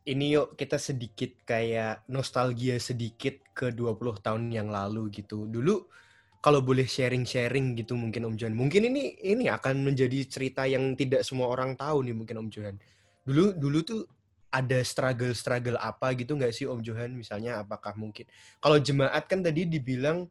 [0.06, 5.50] ini yuk kita sedikit kayak nostalgia sedikit ke 20 tahun yang lalu gitu.
[5.50, 5.89] Dulu
[6.38, 8.54] kalau boleh sharing-sharing gitu mungkin Om Johan.
[8.54, 12.78] Mungkin ini ini akan menjadi cerita yang tidak semua orang tahu nih mungkin Om Johan.
[13.26, 14.06] Dulu dulu tuh
[14.47, 17.12] ada struggle-struggle apa gitu nggak sih Om Johan?
[17.13, 18.27] Misalnya apakah mungkin
[18.63, 20.27] kalau jemaat kan tadi dibilang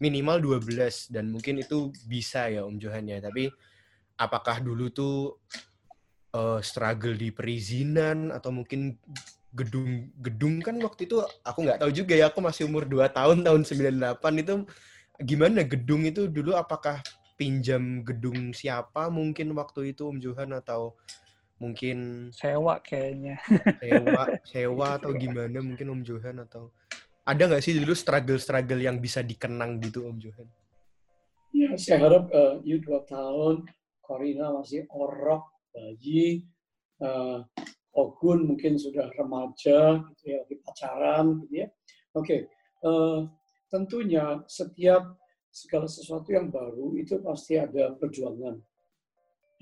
[0.00, 3.52] minimal 12 dan mungkin itu bisa ya Om Johan ya, tapi
[4.20, 5.38] apakah dulu tuh
[6.34, 8.98] uh, struggle di perizinan atau mungkin
[9.50, 13.42] gedung gedung kan waktu itu aku nggak tahu juga ya aku masih umur 2 tahun
[13.42, 14.54] tahun 98 itu
[15.26, 17.02] gimana gedung itu dulu apakah
[17.34, 20.94] pinjam gedung siapa mungkin waktu itu Om Johan atau
[21.60, 23.36] mungkin sewa kayaknya
[23.78, 26.72] sewa sewa atau gimana mungkin Om Johan atau
[27.28, 30.48] ada nggak sih dulu struggle-struggle yang bisa dikenang gitu Om Johan?
[31.54, 33.68] Ya, saya harap uh, you dua tahun
[34.10, 36.42] Corina masih orok, bayi,
[36.98, 37.46] uh,
[37.94, 41.66] Ogun mungkin sudah remaja, gitu ya, lagi pacaran, gitu ya.
[42.14, 42.40] Oke, okay.
[42.82, 43.18] uh, eh,
[43.70, 45.14] tentunya setiap
[45.50, 48.58] segala sesuatu yang baru itu pasti ada perjuangan,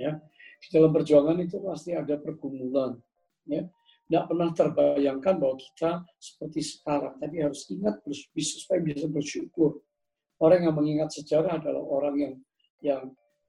[0.00, 0.16] ya.
[0.58, 2.98] Di dalam perjuangan itu pasti ada pergumulan,
[3.46, 3.62] ya.
[4.08, 8.00] Tidak pernah terbayangkan bahwa kita seperti sekarang, tapi harus ingat
[8.32, 9.84] bisa supaya bisa bersyukur.
[10.40, 12.34] Orang yang mengingat sejarah adalah orang yang
[12.80, 13.02] yang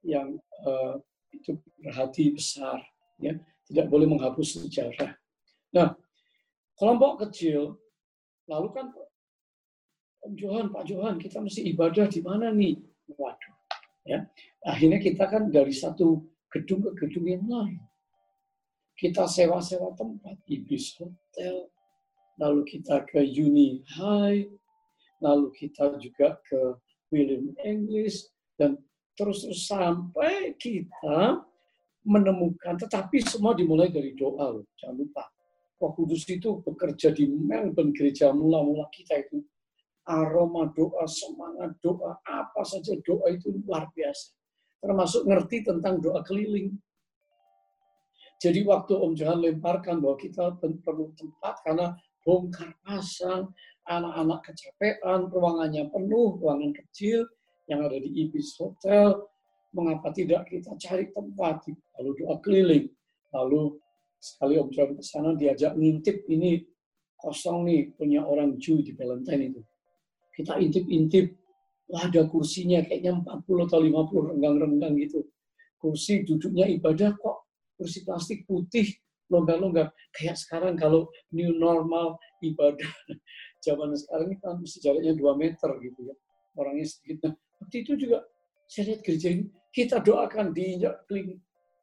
[0.03, 0.27] yang
[0.67, 0.99] uh,
[1.31, 2.83] itu berhati besar,
[3.23, 5.13] ya tidak boleh menghapus sejarah.
[5.71, 5.93] Nah,
[6.75, 7.77] kelompok kecil,
[8.49, 8.89] lalu kan
[10.19, 12.75] Om Johan, Pak Johan, kita mesti ibadah di mana nih?
[13.15, 13.55] Waduh,
[14.03, 14.27] ya.
[14.67, 16.19] Akhirnya kita kan dari satu
[16.49, 17.81] gedung ke gedung yang lain.
[18.99, 21.71] Kita sewa-sewa tempat, Ibis Hotel,
[22.35, 24.49] lalu kita ke Uni High,
[25.23, 26.75] lalu kita juga ke
[27.13, 28.27] William English,
[28.59, 28.75] dan
[29.15, 31.43] terus-terus sampai kita
[32.03, 35.23] menemukan, tetapi semua dimulai dari doa loh, jangan lupa.
[35.79, 39.39] Roh Kudus itu bekerja di Melbourne gereja mula-mula kita itu.
[40.03, 44.38] Aroma doa, semangat doa, apa saja doa itu luar biasa.
[44.79, 46.75] Termasuk ngerti tentang doa keliling.
[48.39, 51.91] Jadi waktu Om Johan lemparkan bahwa kita perlu tempat karena
[52.23, 53.51] bongkar pasang,
[53.83, 57.27] anak-anak kecapean, ruangannya penuh, ruangan kecil,
[57.67, 59.13] yang ada di Ibis Hotel,
[59.75, 61.67] mengapa tidak kita cari tempat,
[61.99, 62.85] lalu doa keliling,
[63.35, 63.77] lalu
[64.17, 66.63] sekali Om John ke sana diajak ngintip ini
[67.19, 69.61] kosong nih punya orang Jew di Valentine itu.
[70.33, 71.35] Kita intip-intip,
[71.89, 75.25] wah ada kursinya kayaknya 40 atau 50 renggang-renggang gitu.
[75.79, 78.93] Kursi duduknya ibadah kok kursi plastik putih
[79.33, 79.91] longgar-longgar.
[80.13, 82.89] Kayak sekarang kalau new normal ibadah
[83.65, 86.15] zaman sekarang ini kan mesti jaraknya 2 meter gitu ya.
[86.55, 87.17] Orangnya sedikit.
[87.25, 88.23] Nah, Waktu itu juga
[88.71, 89.43] saya lihat gereja ini,
[89.75, 90.79] kita doakan di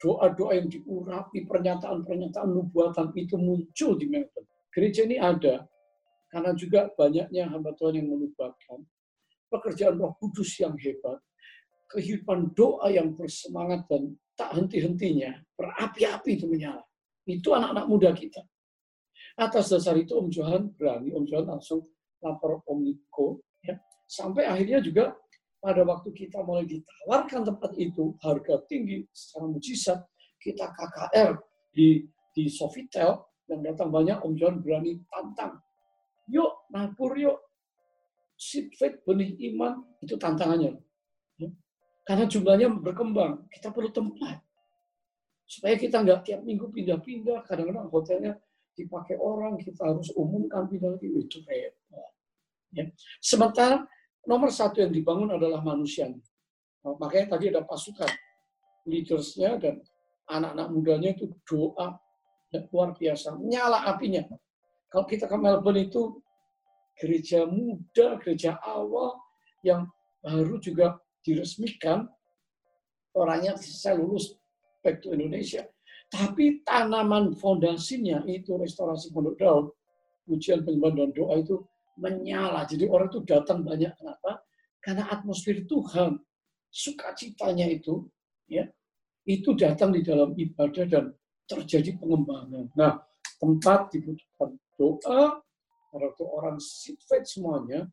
[0.00, 4.48] doa-doa yang diurapi, pernyataan-pernyataan nubuatan itu muncul di Melbourne.
[4.72, 5.64] Gereja ini ada,
[6.32, 8.84] karena juga banyaknya hamba Tuhan yang menubuatkan,
[9.50, 11.18] pekerjaan roh kudus yang hebat,
[11.90, 16.84] kehidupan doa yang bersemangat dan tak henti-hentinya, berapi-api itu menyala.
[17.26, 18.42] Itu anak-anak muda kita.
[19.36, 21.84] Atas dasar itu Om Johan berani, Om Johan langsung
[22.20, 23.76] lapor Om Niko, ya.
[24.08, 25.12] sampai akhirnya juga
[25.60, 29.98] pada waktu kita mulai ditawarkan tempat itu harga tinggi secara mujizat
[30.38, 31.32] kita KKR
[31.74, 32.06] di
[32.36, 35.58] di Sofitel yang datang banyak Om John berani tantang
[36.30, 37.45] yuk nabur yuk
[38.38, 40.76] fit benih iman itu tantangannya
[41.40, 41.48] ya.
[42.04, 44.44] karena jumlahnya berkembang kita perlu tempat
[45.46, 48.32] supaya kita nggak tiap minggu pindah-pindah kadang-kadang hotelnya
[48.76, 52.12] dipakai orang kita harus umumkan pindah lagi itu repot
[52.76, 52.84] ya.
[53.24, 53.88] sementara
[54.26, 56.10] nomor satu yang dibangun adalah manusia.
[56.10, 58.10] Nah, makanya tadi ada pasukan,
[58.84, 59.80] leadersnya dan
[60.26, 61.94] anak-anak mudanya itu doa
[62.50, 64.26] yang luar biasa, nyala apinya.
[64.90, 66.18] Kalau kita ke Melbourne itu
[66.96, 69.20] gereja muda, gereja awal
[69.62, 69.86] yang
[70.24, 72.08] baru juga diresmikan,
[73.14, 74.36] orangnya saya lulus
[74.80, 75.64] back to Indonesia.
[76.06, 79.64] Tapi tanaman fondasinya itu restorasi pondok daun,
[80.30, 81.56] ujian penyembahan dan doa itu
[81.98, 82.62] menyala.
[82.68, 83.90] Jadi orang itu datang banyak.
[83.98, 84.46] Kenapa?
[84.78, 86.22] Karena atmosfer Tuhan,
[86.70, 88.06] sukacitanya itu,
[88.46, 88.70] ya,
[89.26, 91.10] itu datang di dalam ibadah dan
[91.50, 92.70] terjadi pengembangan.
[92.78, 93.02] Nah,
[93.42, 95.42] tempat dibutuhkan doa,
[95.96, 97.88] para orang sit semuanya,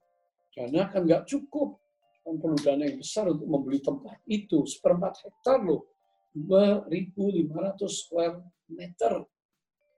[0.51, 1.79] karena kan nggak cukup.
[2.23, 5.91] kan perlu dana yang besar untuk membeli tempat itu seperempat hektar loh
[6.31, 7.19] 2.500
[7.91, 8.39] square
[8.71, 9.27] meter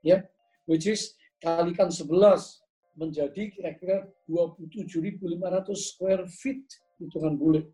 [0.02, 0.26] ya
[0.66, 2.10] which is kalikan 11
[2.98, 5.22] menjadi kira-kira 27.500
[5.76, 6.64] square feet
[6.98, 7.68] hitungan bulat.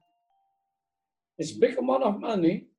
[1.38, 2.70] It's big amount of money,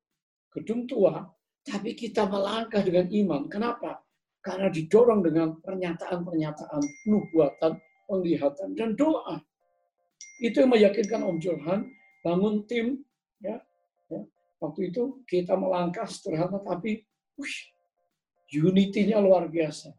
[0.51, 1.23] gedung tua,
[1.63, 3.47] tapi kita melangkah dengan iman.
[3.47, 4.02] Kenapa?
[4.43, 7.79] Karena didorong dengan pernyataan-pernyataan nubuatan,
[8.11, 9.39] penglihatan, dan doa.
[10.43, 11.87] Itu yang meyakinkan Om Johan
[12.27, 12.99] bangun tim.
[13.39, 13.63] ya,
[14.11, 14.21] ya.
[14.59, 17.07] Waktu itu kita melangkah sederhana, tapi
[17.39, 17.57] wih,
[18.51, 19.95] unity-nya luar biasa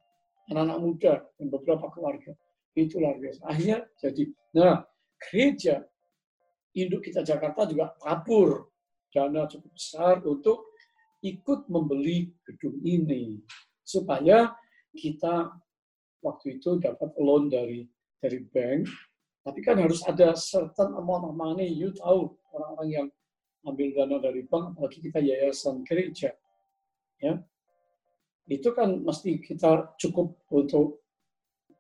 [0.51, 2.33] anak-anak muda dan beberapa keluarga.
[2.75, 3.47] Itu luar biasa.
[3.47, 4.83] Akhirnya jadi, nah
[5.17, 5.87] gereja
[6.75, 8.69] induk kita Jakarta juga tabur
[9.15, 10.75] dana cukup besar untuk
[11.23, 13.39] ikut membeli gedung ini
[13.85, 14.57] supaya
[14.97, 15.53] kita
[16.25, 17.85] waktu itu dapat loan dari
[18.19, 18.89] dari bank
[19.45, 23.07] tapi kan harus ada certain amount of money you tahu orang-orang yang
[23.69, 26.33] ambil dana dari bank apalagi kita yayasan gereja
[27.21, 27.39] ya
[28.49, 31.05] itu kan mesti kita cukup untuk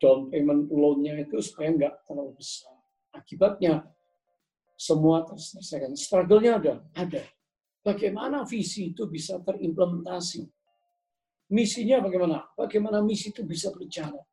[0.00, 2.76] down payment loan-nya itu supaya nggak terlalu besar.
[3.14, 3.84] Akibatnya
[4.74, 5.94] semua terselesaikan.
[5.94, 7.22] Struggle-nya ada, ada.
[7.84, 10.48] Bagaimana visi itu bisa terimplementasi?
[11.52, 12.48] Misinya bagaimana?
[12.56, 14.24] Bagaimana misi itu bisa berjalan?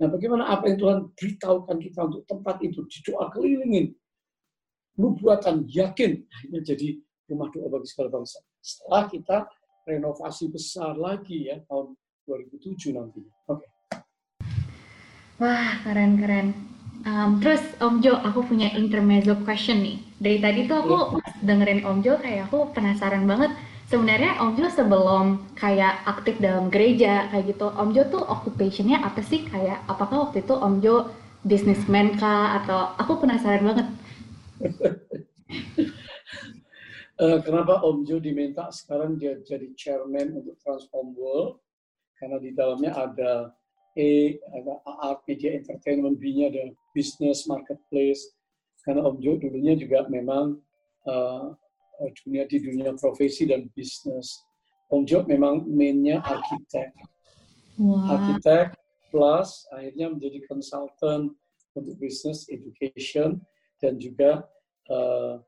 [0.00, 3.92] Nah, bagaimana apa yang Tuhan beritahukan kita untuk tempat itu didoa kelilingin,
[4.96, 6.88] nubuatan yakin akhirnya jadi
[7.28, 8.40] rumah doa bagi segala bangsa.
[8.64, 9.36] Setelah kita
[9.84, 11.92] renovasi besar lagi ya tahun
[12.24, 13.34] 2007 nantinya.
[13.52, 13.60] Oke.
[13.60, 13.70] Okay.
[15.40, 16.52] Wah, keren-keren.
[17.00, 19.96] Um, terus Om Jo, aku punya intermezzo question nih.
[20.20, 21.32] Dari tadi tuh aku yeah.
[21.40, 23.56] dengerin Om Jo kayak aku penasaran banget.
[23.90, 29.18] Sebenarnya Om Jo sebelum kayak aktif dalam gereja kayak gitu, Om Jo tuh occupationnya apa
[29.18, 29.42] sih?
[29.50, 31.10] Kayak apakah waktu itu Om Jo
[31.42, 33.88] businessman kah atau aku penasaran banget.
[37.18, 41.58] Uh, kenapa Om Jo diminta sekarang dia jadi chairman untuk Transform World?
[42.14, 43.50] Karena di dalamnya ada
[43.98, 48.22] E, ada Art Media Entertainment, B-nya ada Business Marketplace.
[48.86, 50.62] Karena Om Jo dulunya juga memang
[51.10, 51.58] uh,
[52.24, 54.40] dunia di dunia profesi dan bisnis.
[54.90, 56.90] Om Jo memang mainnya arsitek.
[57.78, 58.16] Wow.
[58.16, 58.74] Arsitek
[59.10, 61.34] plus akhirnya menjadi konsultan
[61.74, 63.38] untuk business education
[63.78, 64.44] dan juga
[64.90, 65.38] uh,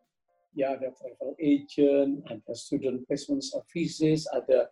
[0.52, 4.68] ya ada travel agent, ada student placement services, ada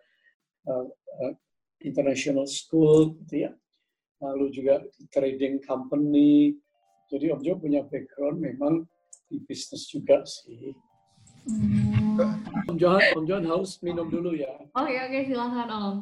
[0.68, 0.86] uh,
[1.24, 1.32] uh,
[1.80, 3.52] international school, gitu ya.
[4.20, 6.54] Lalu juga trading company.
[7.08, 8.84] Jadi Om Jo punya background memang
[9.26, 10.76] di bisnis juga sih.
[11.48, 12.20] Mm.
[12.68, 14.50] Om Johan, Om Johan harus minum dulu ya.
[14.76, 15.96] Oke okay, oke okay, silakan Om.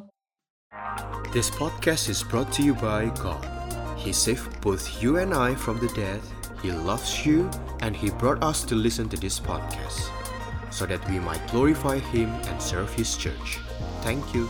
[1.31, 3.41] This podcast is brought to you by God.
[3.95, 6.23] He saved both you and I from the death
[6.61, 7.49] He loves you
[7.79, 10.11] and He brought us to listen to this podcast
[10.71, 13.59] so that we might glorify Him and serve His church.
[14.01, 14.49] Thank you.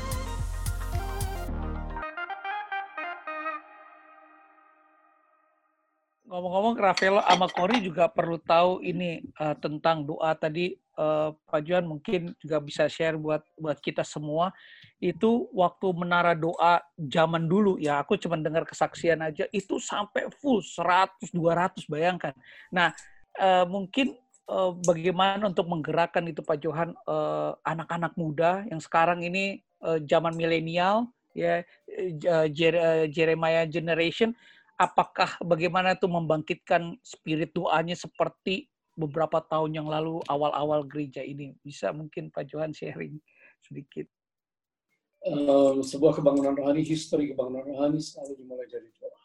[6.50, 10.74] Ngomong-ngomong, Rafael sama Kori juga perlu tahu ini uh, tentang doa tadi.
[10.98, 14.50] Uh, Pak Juan mungkin juga bisa share buat buat kita semua
[14.98, 20.66] itu waktu menara doa zaman dulu ya aku cuma dengar kesaksian aja itu sampai full
[20.66, 22.34] 100 200 bayangkan.
[22.74, 22.98] Nah,
[23.38, 24.18] uh, mungkin
[24.50, 30.34] uh, bagaimana untuk menggerakkan itu Pak Johan uh, anak-anak muda yang sekarang ini uh, zaman
[30.34, 31.62] milenial ya
[32.26, 32.50] uh,
[33.06, 34.34] Jeremiah generation
[34.80, 41.92] apakah bagaimana itu membangkitkan spirit doanya seperti beberapa tahun yang lalu awal-awal gereja ini bisa
[41.92, 43.20] mungkin Pak Johan sharing
[43.60, 44.08] sedikit
[45.28, 49.20] uh, sebuah kebangunan rohani, history kebangunan rohani selalu dimulai dari doa.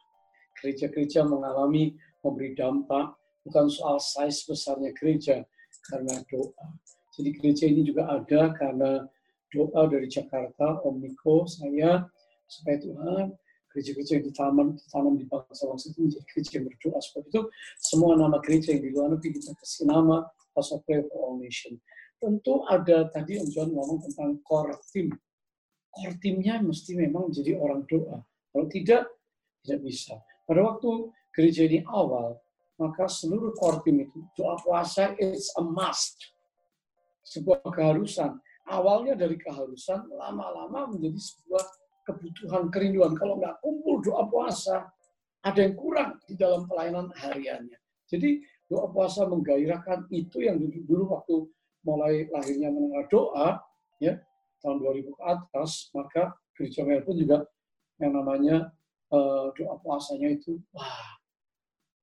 [0.58, 1.94] Gereja-gereja mengalami
[2.24, 5.44] memberi dampak bukan soal size besarnya gereja
[5.92, 6.66] karena doa.
[7.14, 9.06] Jadi gereja ini juga ada karena
[9.52, 12.02] doa dari Jakarta, Om Niko, saya,
[12.50, 13.26] supaya Tuhan
[13.74, 16.98] gereja-gereja yang ditanam, ditanam di bangsa-bangsa itu menjadi gereja yang berdoa.
[17.02, 17.40] Sebab itu
[17.82, 20.22] semua nama gereja yang di luar negeri kita kasih nama
[20.54, 21.74] House of Prayer for All Nation.
[22.22, 25.10] Tentu ada tadi Om John ngomong tentang core team
[25.94, 28.18] core timnya mesti memang menjadi orang doa.
[28.50, 29.06] Kalau tidak,
[29.62, 30.14] tidak bisa.
[30.44, 32.38] Pada waktu gereja ini awal,
[32.76, 36.18] maka seluruh core tim itu, doa puasa it's a must.
[37.24, 38.42] Sebuah keharusan.
[38.64, 41.64] Awalnya dari keharusan, lama-lama menjadi sebuah
[42.04, 43.16] kebutuhan kerinduan.
[43.16, 44.88] Kalau nggak kumpul doa puasa,
[45.44, 47.76] ada yang kurang di dalam pelayanan hariannya.
[48.08, 51.36] Jadi doa puasa menggairahkan itu yang dulu, dulu waktu
[51.84, 53.60] mulai lahirnya menengah doa,
[54.00, 54.16] ya
[54.64, 57.38] tahun 2000 ke atas, maka gereja Melbourne juga
[58.00, 58.72] yang namanya
[59.12, 61.20] uh, doa puasanya itu, wah,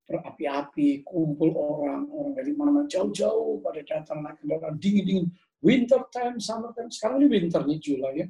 [0.05, 5.33] berapi-api, kumpul orang, orang dari mana-mana jauh-jauh pada datang naik kendaraan dingin-dingin,
[5.65, 8.27] winter time, summer time, sekarang ini winter nih Julai ya,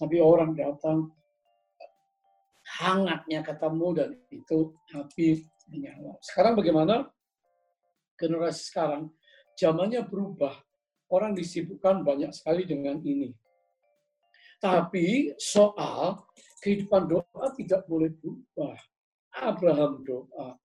[0.00, 1.12] tapi orang datang
[2.80, 6.16] hangatnya ketemu dan itu api menyala.
[6.24, 7.04] Sekarang bagaimana
[8.16, 9.12] generasi sekarang?
[9.60, 10.56] Zamannya berubah,
[11.12, 13.28] orang disibukkan banyak sekali dengan ini.
[14.56, 16.24] Tapi soal
[16.64, 18.76] kehidupan doa tidak boleh berubah.
[19.36, 20.56] Abraham doa,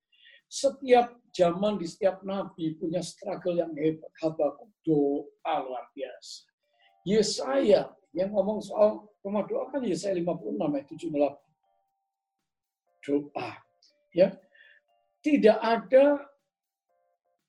[0.48, 4.12] setiap zaman di setiap nabi punya struggle yang hebat.
[4.24, 6.48] Habakuk doa luar biasa.
[7.06, 11.34] Yesaya yang ngomong soal rumah doa kan Yesaya 56 ayat 78.
[13.02, 13.50] Doa.
[14.14, 14.38] Ya.
[15.26, 16.22] Tidak ada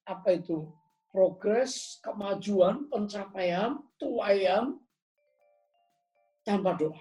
[0.09, 0.72] apa itu
[1.12, 4.81] progres, kemajuan, pencapaian, tuayan
[6.41, 6.97] tanpa doa.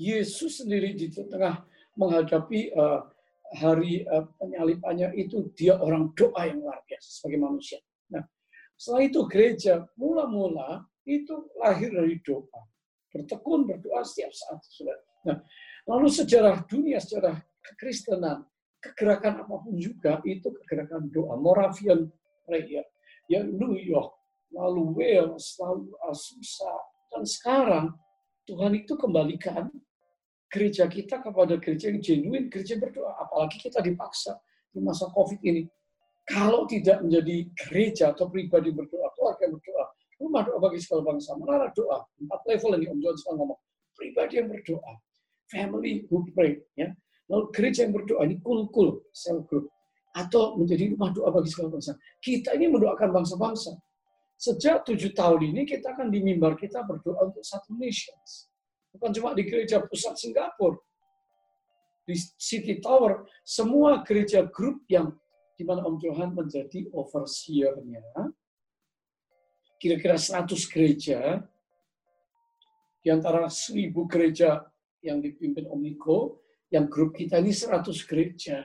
[0.00, 1.60] Yesus sendiri di tengah
[2.00, 3.04] menghadapi uh,
[3.52, 7.78] hari uh, penyalipannya itu dia orang doa yang luar biasa sebagai manusia.
[8.08, 8.24] Nah,
[8.80, 12.71] setelah itu gereja mula-mula itu lahir dari doa.
[13.12, 14.60] Bertekun berdoa setiap saat.
[15.28, 15.38] Nah,
[15.86, 18.42] lalu sejarah dunia, sejarah kekristenan,
[18.82, 21.36] kegerakan apa pun juga itu kegerakan doa.
[21.38, 22.08] Moravian
[22.48, 22.88] prayer,
[23.28, 24.16] ya New York,
[24.50, 26.74] lalu Wales, lalu Azusa,
[27.12, 27.86] dan sekarang
[28.48, 29.70] Tuhan itu kembalikan
[30.50, 33.16] gereja kita kepada gereja yang genuine, gereja berdoa.
[33.22, 34.36] Apalagi kita dipaksa
[34.72, 35.64] di masa COVID ini.
[36.22, 39.84] Kalau tidak menjadi gereja atau pribadi berdoa, keluarga berdoa,
[40.22, 43.60] rumah doa bagi segala bangsa, menara doa, empat level ini Om John sedang ngomong.
[43.92, 44.92] Pribadi yang berdoa,
[45.50, 46.88] family who pray, ya.
[47.26, 49.66] Lalu gereja yang berdoa, ini kul-kul, cell group.
[50.14, 51.96] Atau menjadi rumah doa bagi segala bangsa.
[52.20, 53.72] Kita ini mendoakan bangsa-bangsa.
[54.36, 58.52] Sejak tujuh tahun ini kita akan di mimbar kita berdoa untuk satu nations
[58.92, 60.76] Bukan cuma di gereja pusat Singapura.
[62.04, 65.16] Di City Tower, semua gereja grup yang
[65.56, 68.02] di mana Om Johan menjadi overseer-nya,
[69.82, 71.42] kira-kira 100 gereja,
[73.02, 74.62] di antara 1000 gereja
[75.02, 76.38] yang dipimpin Om Niko,
[76.70, 78.62] yang grup kita ini 100 gereja.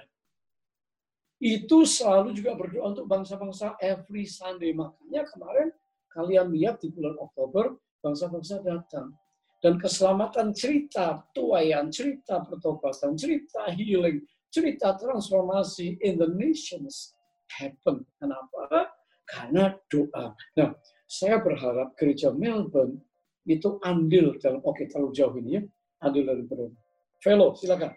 [1.41, 4.77] Itu selalu juga berdoa untuk bangsa-bangsa every Sunday.
[4.77, 5.73] Makanya kemarin
[6.13, 9.17] kalian lihat di bulan Oktober, bangsa-bangsa datang
[9.61, 14.21] dan keselamatan cerita tuayan, cerita pertobatan, cerita healing,
[14.53, 17.17] cerita transformasi in the nations
[17.57, 18.05] happen.
[18.21, 18.93] Kenapa?
[19.25, 20.37] Karena doa.
[20.55, 20.71] Nah,
[21.07, 22.99] saya berharap gereja Melbourne
[23.47, 25.61] itu andil dalam, oke terlalu jauh ini ya,
[26.03, 26.75] andil dari berdoa.
[27.23, 27.95] Velo, silakan.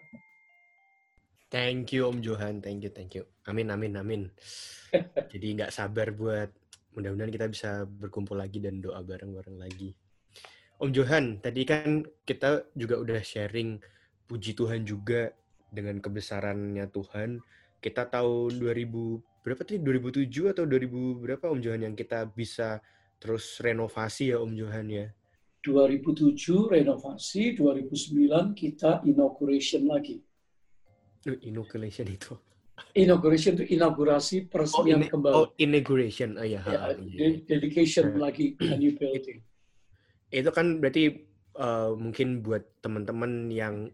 [1.51, 3.27] Thank you Om Johan, thank you, thank you.
[3.43, 4.21] Amin, amin, amin.
[5.35, 6.47] Jadi nggak sabar buat
[6.95, 9.91] mudah-mudahan kita bisa berkumpul lagi dan doa bareng-bareng lagi.
[10.79, 13.77] Om Johan, tadi kan kita juga udah sharing
[14.25, 15.35] puji Tuhan juga
[15.67, 17.43] dengan kebesarannya Tuhan.
[17.83, 22.79] Kita tahun 2000 berapa tadi 2007 atau 2000 berapa Om Johan yang kita bisa
[23.21, 25.07] terus renovasi ya Om Johan ya?
[25.61, 30.17] 2007 renovasi, 2009 kita inauguration lagi.
[31.45, 32.33] Inauguration itu.
[32.97, 35.35] Inauguration itu inaugurasi peresmian oh, kembali.
[35.37, 36.41] Oh, inauguration.
[36.41, 36.65] Oh ya.
[36.65, 38.25] ya dedication nah.
[38.25, 39.45] lagi a new building
[40.31, 41.27] itu kan berarti
[41.59, 43.91] uh, mungkin buat teman-teman yang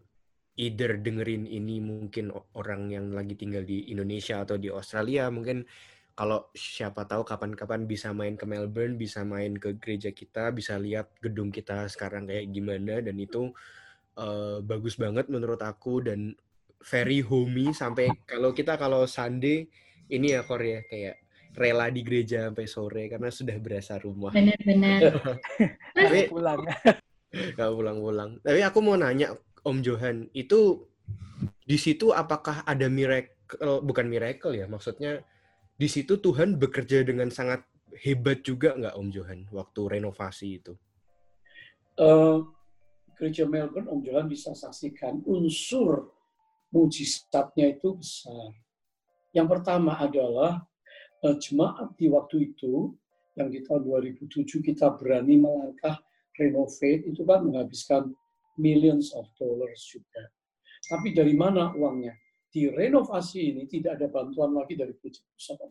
[0.58, 5.66] either dengerin ini mungkin orang yang lagi tinggal di Indonesia atau di Australia mungkin
[6.18, 11.14] kalau siapa tahu kapan-kapan bisa main ke Melbourne, bisa main ke gereja kita, bisa lihat
[11.22, 13.54] gedung kita sekarang kayak gimana dan itu
[14.18, 16.34] uh, bagus banget menurut aku dan
[16.82, 19.70] very homey sampai kalau kita kalau Sunday
[20.10, 21.22] ini ya Korea kayak
[21.54, 24.34] rela di gereja sampai sore karena sudah berasa rumah.
[24.34, 25.22] Benar-benar.
[25.94, 26.66] Tapi pulang.
[27.58, 28.42] Gak pulang-pulang.
[28.42, 30.82] Tapi aku mau nanya Om Johan, itu
[31.62, 35.22] di situ apakah ada miracle, bukan miracle ya, maksudnya
[35.78, 37.62] di situ Tuhan bekerja dengan sangat
[38.02, 40.74] hebat juga nggak Om Johan waktu renovasi itu?
[41.94, 42.42] Uh,
[43.14, 46.10] gereja Melbourne Om Johan bisa saksikan unsur
[46.74, 48.54] mujizatnya itu besar.
[49.30, 50.66] Yang pertama adalah
[51.22, 52.94] uh, jemaat di waktu itu
[53.38, 54.26] yang di tahun 2007
[54.58, 55.94] kita berani melangkah
[56.34, 58.10] renovate itu kan menghabiskan
[58.58, 60.26] millions of dollars juga.
[60.90, 62.18] Tapi dari mana uangnya?
[62.58, 65.62] Di renovasi ini tidak ada bantuan lagi dari pusat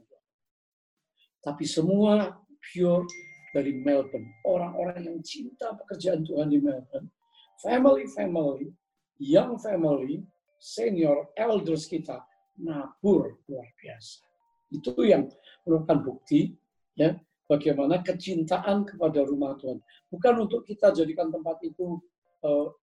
[1.43, 2.31] Tapi semua
[2.63, 3.03] pure
[3.51, 4.31] dari Melbourne.
[4.47, 7.11] Orang-orang yang cinta pekerjaan Tuhan di Melbourne.
[7.59, 8.71] Family-family,
[9.19, 10.23] young family,
[10.63, 12.23] senior, elders kita,
[12.55, 14.23] nabur luar biasa.
[14.71, 15.27] Itu yang
[15.67, 16.55] merupakan bukti
[16.95, 17.19] ya
[17.51, 19.83] bagaimana kecintaan kepada rumah Tuhan.
[20.07, 21.99] Bukan untuk kita jadikan tempat itu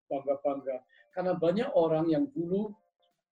[0.09, 0.89] bangga-bangga.
[1.13, 2.73] Karena banyak orang yang dulu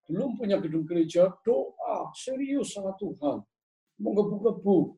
[0.10, 3.46] belum punya gedung gereja, doa serius sama Tuhan.
[4.02, 4.98] Menggebu-gebu,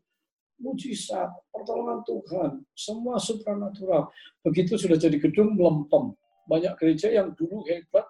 [0.63, 4.07] mujizat, pertolongan Tuhan, semua supranatural.
[4.39, 6.15] Begitu sudah jadi gedung melempem.
[6.47, 8.07] Banyak gereja yang dulu hebat,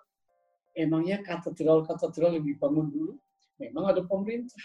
[0.78, 3.14] emangnya katedral-katedral yang dibangun dulu,
[3.58, 4.62] memang ada pemerintah.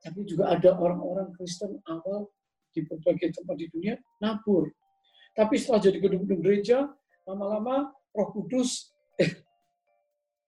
[0.00, 2.32] Tapi juga ada orang-orang Kristen awal
[2.72, 4.72] di berbagai tempat di dunia nabur.
[5.36, 6.88] Tapi setelah jadi gedung-gedung gereja,
[7.28, 8.94] lama-lama Roh Kudus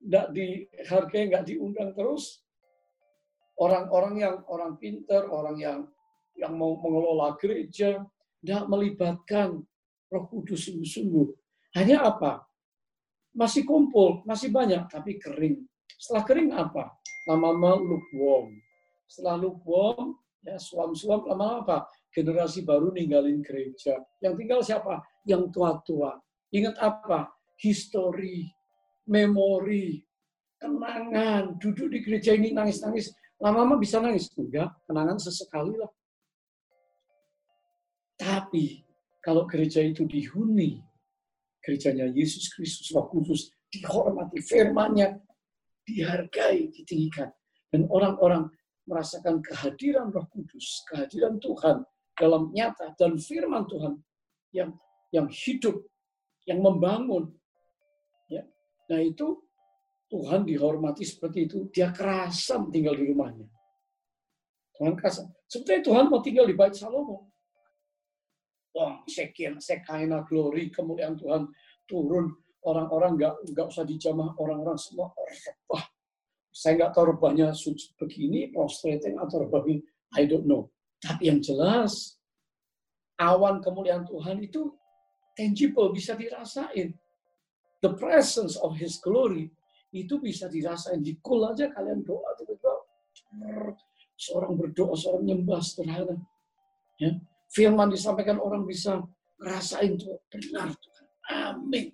[0.07, 2.47] nggak dihargai, nggak diundang terus.
[3.59, 5.81] Orang-orang yang orang pinter, orang yang
[6.37, 8.05] yang mau mengelola gereja,
[8.45, 9.65] tidak melibatkan
[10.13, 11.29] Roh Kudus sungguh-sungguh.
[11.75, 12.45] Hanya apa?
[13.33, 15.65] Masih kumpul, masih banyak, tapi kering.
[15.97, 16.93] Setelah kering apa?
[17.29, 18.53] Lama-lama lukewarm.
[19.09, 21.79] Setelah lukewarm, ya suam-suam, lama-lama apa?
[22.13, 24.01] Generasi baru ninggalin gereja.
[24.21, 24.95] Yang tinggal siapa?
[25.25, 26.17] Yang tua-tua.
[26.53, 27.33] Ingat apa?
[27.57, 28.56] Histori,
[29.07, 30.03] memori,
[30.59, 31.57] kenangan.
[31.57, 33.15] Duduk di gereja ini nangis-nangis.
[33.41, 34.31] Lama-lama bisa nangis.
[34.35, 35.91] Enggak, kenangan sesekali lah.
[38.17, 38.83] Tapi
[39.21, 40.81] kalau gereja itu dihuni,
[41.61, 45.21] gerejanya Yesus Kristus Roh Kudus dihormati, firmannya
[45.85, 47.29] dihargai, ditinggikan.
[47.69, 48.49] Dan orang-orang
[48.87, 51.83] merasakan kehadiran Roh Kudus, kehadiran Tuhan
[52.17, 54.01] dalam nyata dan firman Tuhan
[54.57, 54.73] yang
[55.13, 55.85] yang hidup,
[56.49, 57.35] yang membangun.
[58.87, 59.43] Nah itu
[60.07, 63.47] Tuhan dihormati seperti itu, dia kerasan tinggal di rumahnya.
[64.79, 65.27] Tuhan kerasan.
[65.51, 67.27] Seperti Tuhan mau tinggal di bait Salomo.
[68.77, 71.49] Wah, sekian, sekaina glory, kemuliaan Tuhan
[71.89, 72.29] turun.
[72.67, 75.15] Orang-orang nggak nggak usah dijamah, orang-orang semua
[75.71, 75.87] wah,
[76.51, 79.87] saya nggak tahu rebahnya sujud begini, prostrating atau rebahnya,
[80.19, 80.67] I don't know.
[80.99, 82.19] Tapi yang jelas,
[83.23, 84.75] awan kemuliaan Tuhan itu
[85.39, 86.91] tangible, bisa dirasain.
[87.85, 89.53] The presence of His glory
[89.93, 91.01] itu bisa dirasain.
[91.05, 92.73] Di kul aja kalian doa tiba-tiba
[94.17, 96.17] seorang berdoa, seorang nyembah sederhana.
[96.97, 97.21] Ya.
[97.53, 99.05] Firman disampaikan orang bisa
[99.39, 101.07] ngerasain tuh benar Tuhan.
[101.31, 101.93] Amin.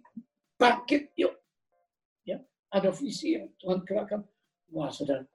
[0.56, 1.34] Bangkit yuk.
[2.22, 2.38] Ya,
[2.70, 4.22] ada visi yang Tuhan gerakan.
[4.72, 5.26] Wah, saudara.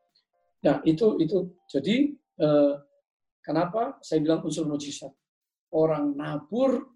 [0.63, 2.73] Nah, itu itu jadi eh,
[3.43, 5.11] kenapa saya bilang unsur mujizat.
[5.67, 6.95] Orang nabur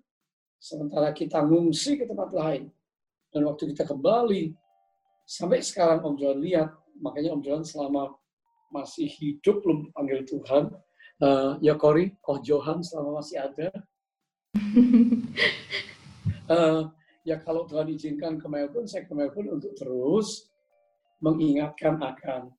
[0.56, 2.72] sementara kita ngungsi ke tempat lain.
[3.32, 4.52] Dan waktu kita kembali,
[5.24, 6.70] sampai sekarang Om Johan lihat,
[7.00, 8.12] makanya Om Johan selama
[8.72, 10.68] masih hidup belum panggil Tuhan,
[11.24, 13.72] uh, ya Kori, Oh Johan selama masih ada.
[16.52, 16.84] uh,
[17.30, 20.52] ya kalau Tuhan izinkan ke Melbourne, saya ke Melbourne untuk terus
[21.24, 22.52] mengingatkan akan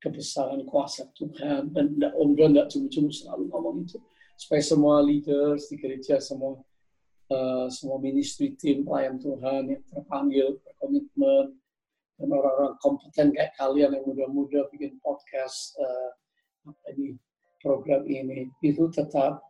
[0.00, 4.00] kebesaran kuasa Tuhan dan Om John tidak cuma-cuma selalu ngomong itu
[4.40, 6.56] supaya semua leaders di gereja semua
[7.30, 11.56] uh, semua ministry tim pelayan Tuhan yang terpanggil berkomitmen
[12.20, 16.10] dan orang-orang kompeten kayak kalian yang muda-muda bikin podcast uh,
[16.68, 17.16] apa ini
[17.64, 19.40] program ini itu tetap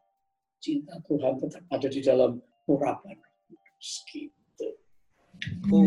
[0.62, 2.38] cinta Tuhan tetap ada di dalam
[2.70, 3.16] urapan
[3.80, 4.68] gitu.
[5.66, 5.80] Aku,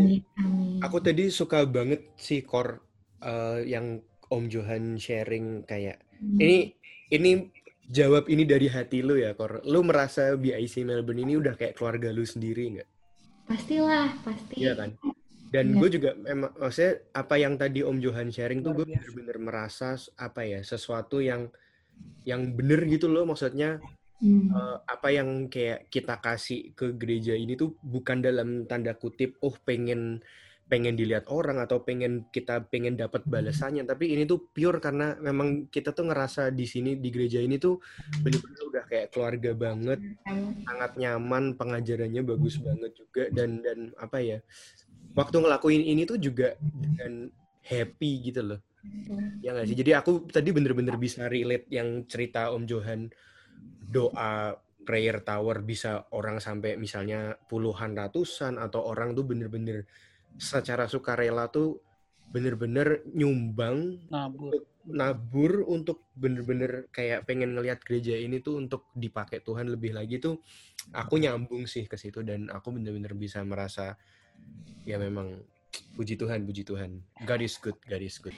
[0.82, 2.82] aku tadi suka banget sih core
[3.22, 6.42] uh, yang Om Johan sharing kayak hmm.
[6.42, 6.58] ini
[7.14, 7.30] ini
[7.88, 9.64] jawab ini dari hati lu ya Kor.
[9.68, 12.88] Lu merasa BIC Melbourne ini udah kayak keluarga lu sendiri nggak?
[13.44, 14.54] Pastilah, pasti.
[14.56, 14.96] Iya kan.
[15.54, 15.78] Dan ya.
[15.78, 20.42] gue juga emang maksudnya apa yang tadi Om Johan sharing tuh gue bener-bener merasa apa
[20.42, 21.46] ya sesuatu yang
[22.26, 23.78] yang bener gitu loh maksudnya
[24.18, 24.50] hmm.
[24.50, 29.54] uh, apa yang kayak kita kasih ke gereja ini tuh bukan dalam tanda kutip oh
[29.62, 30.26] pengen
[30.64, 33.30] pengen dilihat orang atau pengen kita pengen dapat hmm.
[33.30, 33.84] balasannya.
[33.84, 37.78] Tapi ini tuh pure karena memang kita tuh ngerasa di sini di gereja ini tuh
[38.24, 40.00] benar-benar udah kayak keluarga banget
[40.64, 44.38] sangat nyaman pengajarannya bagus banget juga dan dan apa ya
[45.12, 47.28] waktu ngelakuin ini tuh juga dengan
[47.64, 48.60] happy gitu loh.
[49.40, 49.76] Ya nggak sih?
[49.76, 53.08] Jadi aku tadi bener-bener bisa relate yang cerita Om Johan
[53.84, 54.52] doa
[54.84, 59.88] prayer tower bisa orang sampai misalnya puluhan ratusan atau orang tuh bener-bener
[60.38, 61.78] secara sukarela tuh
[62.34, 64.52] bener-bener nyumbang nabur.
[64.90, 70.42] nabur untuk bener-bener kayak pengen ngelihat gereja ini tuh untuk dipakai Tuhan lebih lagi tuh
[70.90, 73.94] aku nyambung sih ke situ dan aku bener-bener bisa merasa
[74.82, 75.38] ya memang
[75.94, 76.98] puji Tuhan puji Tuhan.
[77.22, 78.34] God is good God is good.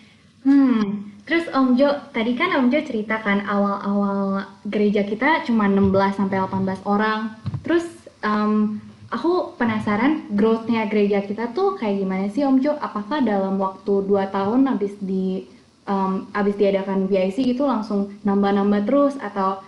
[0.46, 6.38] Hmm, terus Om Jo, tadi kan Om Jo ceritakan awal-awal gereja kita cuma 16 sampai
[6.38, 7.34] 18 orang.
[7.66, 7.82] Terus
[8.22, 8.78] um,
[9.10, 12.74] aku penasaran growth-nya gereja kita tuh kayak gimana sih Om Jo?
[12.78, 15.46] Apakah dalam waktu 2 tahun habis di
[15.86, 19.62] um, habis diadakan BIC itu langsung nambah-nambah terus atau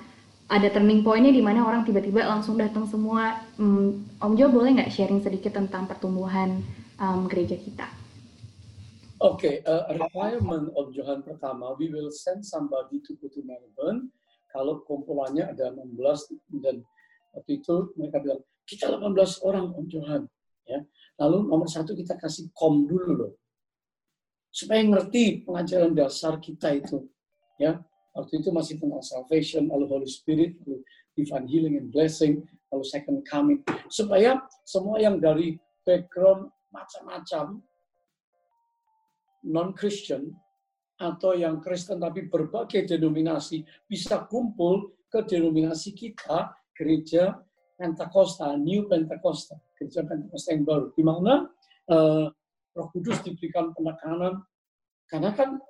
[0.48, 3.44] ada turning point-nya di mana orang tiba-tiba langsung datang semua.
[3.60, 6.64] Um, Om Jo boleh nggak sharing sedikit tentang pertumbuhan
[6.98, 7.86] um, gereja kita?
[9.18, 14.10] Oke, okay, uh, requirement Om Johan pertama, we will send somebody to to Melbourne.
[14.48, 16.80] Kalau kumpulannya ada 16 dan
[17.36, 19.16] waktu itu mereka bilang kita 18
[19.48, 20.22] orang Om Johan,
[20.68, 20.84] ya.
[21.16, 23.32] Lalu nomor satu kita kasih kom dulu loh,
[24.52, 27.08] supaya ngerti pengajaran dasar kita itu,
[27.56, 27.80] ya.
[28.12, 30.84] Waktu itu masih tentang salvation, lalu Holy Spirit, lalu
[31.16, 35.56] divine healing and blessing, lalu second coming, supaya semua yang dari
[35.88, 37.64] background macam-macam
[39.48, 40.28] non-Christian
[40.98, 47.38] atau yang Kristen tapi berbagai denominasi bisa kumpul ke denominasi kita, gereja
[47.78, 51.46] Pentakosta, New Pentakosta, gereja Pentakosta yang baru, di mana
[51.94, 52.26] uh,
[52.74, 54.42] Roh Kudus diberikan penekanan,
[55.06, 55.62] karena kan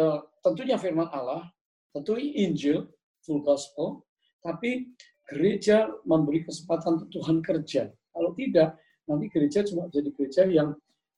[0.00, 1.52] uh, tentunya firman Allah,
[1.92, 2.88] tentu Injil,
[3.20, 4.08] full gospel,
[4.40, 4.96] tapi
[5.28, 7.92] gereja memberi kesempatan untuk Tuhan kerja.
[7.92, 10.72] Kalau tidak, nanti gereja cuma jadi gereja yang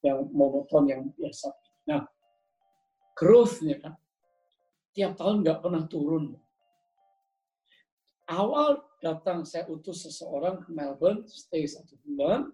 [0.05, 1.49] yang monoton, yang biasa.
[1.89, 2.05] Nah,
[3.17, 3.97] growth-nya kan,
[4.93, 6.37] tiap tahun nggak pernah turun.
[8.25, 12.49] Awal datang saya utus seseorang ke Melbourne, stay satu bulan,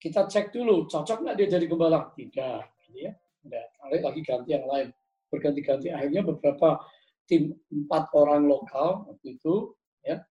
[0.00, 2.08] kita cek dulu, cocok nggak dia jadi gembala?
[2.16, 3.12] Tidak, gitu ya.
[3.44, 4.88] Tidak, tarik lagi ganti yang lain.
[5.28, 6.80] Berganti-ganti, akhirnya beberapa
[7.28, 10.24] tim empat orang lokal waktu itu, ya,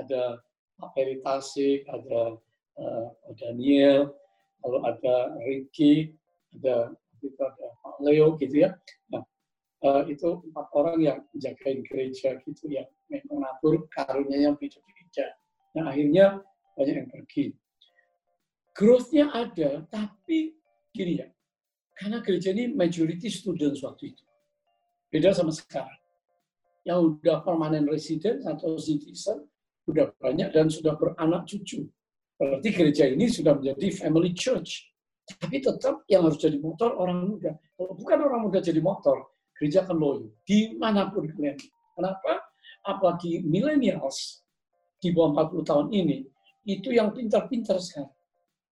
[0.00, 0.40] ada
[0.80, 2.40] Pak Peri Tasik, ada
[2.80, 3.06] uh,
[3.36, 4.16] Daniel,
[4.64, 6.16] lalu ada Ricky,
[6.56, 8.72] ada itu ada Pak Leo gitu ya.
[9.12, 9.22] Nah,
[9.84, 12.88] uh, itu empat orang yang jagain gereja gitu yang
[13.28, 15.26] mengatur karunia yang beda-beda.
[15.78, 16.42] Nah akhirnya
[16.74, 17.54] banyak yang pergi.
[18.74, 20.58] Growth-nya ada, tapi
[20.90, 21.30] gini ya,
[21.94, 24.24] karena gereja ini majority students waktu itu.
[25.14, 25.94] Beda sama sekarang.
[26.82, 29.46] Yang udah permanent resident atau citizen,
[29.86, 31.86] udah banyak dan sudah beranak cucu.
[32.34, 34.90] Berarti gereja ini sudah menjadi family church.
[35.24, 37.56] Tapi tetap yang harus jadi motor orang muda.
[37.78, 40.28] Kalau bukan orang muda jadi motor, gereja akan loyo.
[40.44, 41.56] Di mana pun kalian.
[41.96, 42.43] Kenapa?
[42.84, 44.44] Apalagi millennials
[45.00, 46.18] di bawah 40 tahun ini,
[46.68, 48.12] itu yang pintar-pintar sekarang.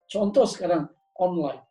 [0.09, 1.65] Contoh sekarang online,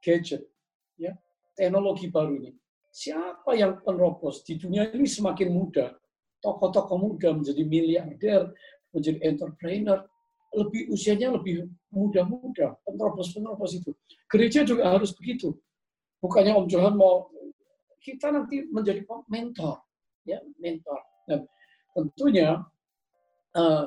[0.00, 0.48] gadget,
[0.96, 1.12] ya,
[1.52, 2.52] teknologi baru ini.
[2.92, 5.96] Siapa yang penerobos di dunia ini semakin muda,
[6.44, 8.52] tokoh-tokoh muda menjadi miliarder,
[8.92, 10.04] menjadi entrepreneur,
[10.52, 13.96] lebih usianya lebih muda-muda, penerobos-penerobos itu.
[14.28, 15.56] Gereja juga harus begitu.
[16.20, 17.32] Bukannya Om Johan mau
[18.04, 19.80] kita nanti menjadi mentor,
[20.28, 21.00] ya mentor.
[21.24, 21.48] Dan
[21.92, 22.60] tentunya
[23.56, 23.84] uh,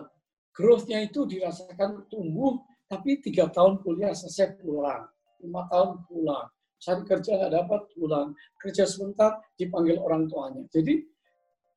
[0.56, 5.04] growth-nya itu dirasakan tumbuh, tapi tiga tahun kuliah selesai pulang,
[5.44, 6.48] lima tahun pulang,
[6.80, 8.28] cari kerja nggak dapat pulang,
[8.62, 10.64] kerja sebentar dipanggil orang tuanya.
[10.72, 11.04] Jadi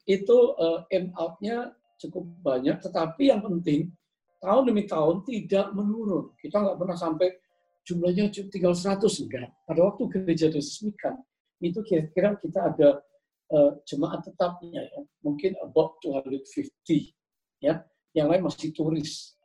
[0.09, 3.91] itu uh, end out-nya cukup banyak, tetapi yang penting
[4.39, 6.33] tahun demi tahun tidak menurun.
[6.39, 7.29] Kita nggak pernah sampai
[7.83, 9.51] jumlahnya tinggal 100 enggak.
[9.67, 11.19] Pada waktu gereja diresmikan,
[11.59, 12.89] itu kira-kira kita ada
[13.53, 17.15] uh, jemaat tetapnya ya, mungkin about 250
[17.63, 17.85] ya.
[18.17, 19.37] Yang lain masih turis.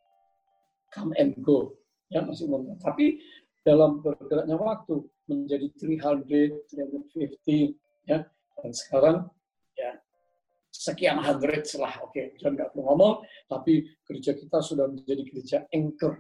[0.94, 1.76] Come and go.
[2.08, 2.80] Ya, masih belum.
[2.80, 3.20] Tapi
[3.66, 7.76] dalam bergeraknya waktu menjadi 300, 350
[8.08, 8.28] ya.
[8.54, 9.18] Dan sekarang
[9.76, 9.98] ya
[10.74, 15.58] sekian hundred lah, oke, okay, jangan nggak perlu ngomong, tapi gereja kita sudah menjadi gereja
[15.70, 16.18] anchor,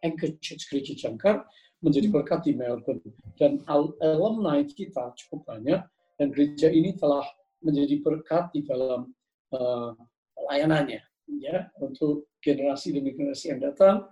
[0.00, 1.44] anchor church gereja jangkar,
[1.84, 3.04] menjadi berkat di Melbourne.
[3.36, 5.84] Dan alumni kita cukup banyak,
[6.18, 7.24] dan gereja ini telah
[7.64, 9.10] menjadi berkat di dalam
[9.54, 9.92] uh,
[10.36, 11.00] pelayanannya,
[11.40, 14.04] ya, untuk generasi demi generasi yang datang,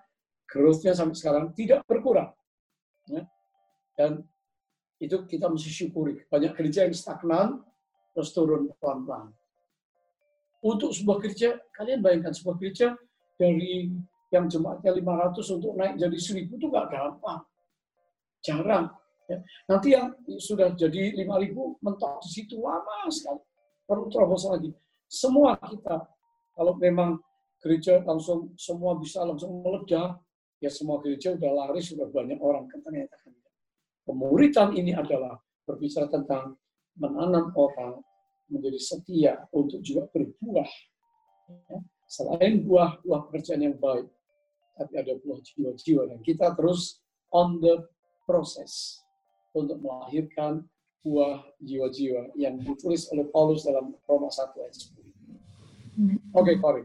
[0.48, 2.32] growth-nya sampai sekarang tidak berkurang.
[3.07, 3.28] Ya.
[3.98, 4.24] Dan
[5.03, 6.24] itu kita mesti syukuri.
[6.26, 7.61] Banyak gereja yang stagnan,
[8.16, 9.34] terus turun pelan-pelan
[10.62, 12.94] untuk sebuah gereja, kalian bayangkan sebuah gereja
[13.34, 13.90] dari
[14.30, 17.42] yang jemaatnya 500 untuk naik jadi 1000 itu nggak gampang.
[18.46, 18.86] Jarang.
[19.33, 19.39] Ya.
[19.64, 23.41] Nanti yang sudah jadi 5000 mentok di situ lama sekali.
[23.89, 24.68] Perlu terobos lagi.
[25.09, 26.05] Semua kita,
[26.53, 27.16] kalau memang
[27.61, 30.20] gereja langsung semua bisa langsung meledak,
[30.61, 33.16] ya semua gereja udah laris, sudah banyak orang ternyata.
[34.03, 36.59] Pemuritan ini adalah berbicara tentang
[36.99, 38.03] menanam orang
[38.51, 40.70] menjadi setia untuk juga berbuah.
[41.49, 41.78] Ya.
[42.09, 44.05] Selain buah-buah pekerjaan yang baik,
[44.76, 46.03] tapi ada buah jiwa-jiwa.
[46.12, 47.01] Dan kita terus
[47.33, 47.89] on the
[48.28, 49.01] process
[49.55, 50.64] untuk melahirkan
[51.03, 55.03] buah jiwa-jiwa yang ditulis oleh Paulus dalam Roma 1 ayat 10.
[56.32, 56.82] Oke, okay, Cory.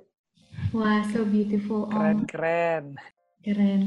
[0.74, 1.88] Wah, so beautiful.
[1.88, 2.86] Keren, keren.
[3.45, 3.82] Keren.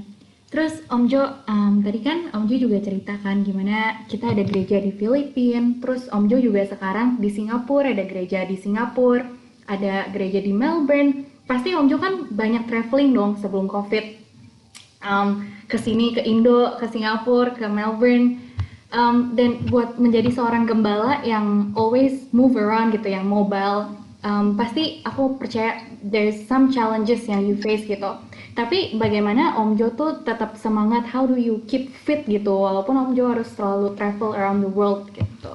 [0.51, 4.91] Terus Om Jo, um, tadi kan Om Jo juga ceritakan gimana kita ada gereja di
[4.91, 9.31] Filipina, terus Om Jo juga sekarang di Singapura, ada gereja di Singapura,
[9.71, 11.23] ada gereja di Melbourne.
[11.47, 14.19] Pasti Om Jo kan banyak traveling dong sebelum COVID.
[15.07, 18.50] Um, ke sini, ke Indo, ke Singapura, ke Melbourne.
[18.91, 23.87] Um, dan buat menjadi seorang gembala yang always move around gitu, yang mobile,
[24.27, 28.19] um, pasti aku percaya there's some challenges yang you face gitu.
[28.59, 31.07] Tapi bagaimana Om Jo tuh tetap semangat?
[31.07, 32.51] How do you keep fit gitu?
[32.51, 35.55] Walaupun Om Jo harus selalu travel around the world gitu.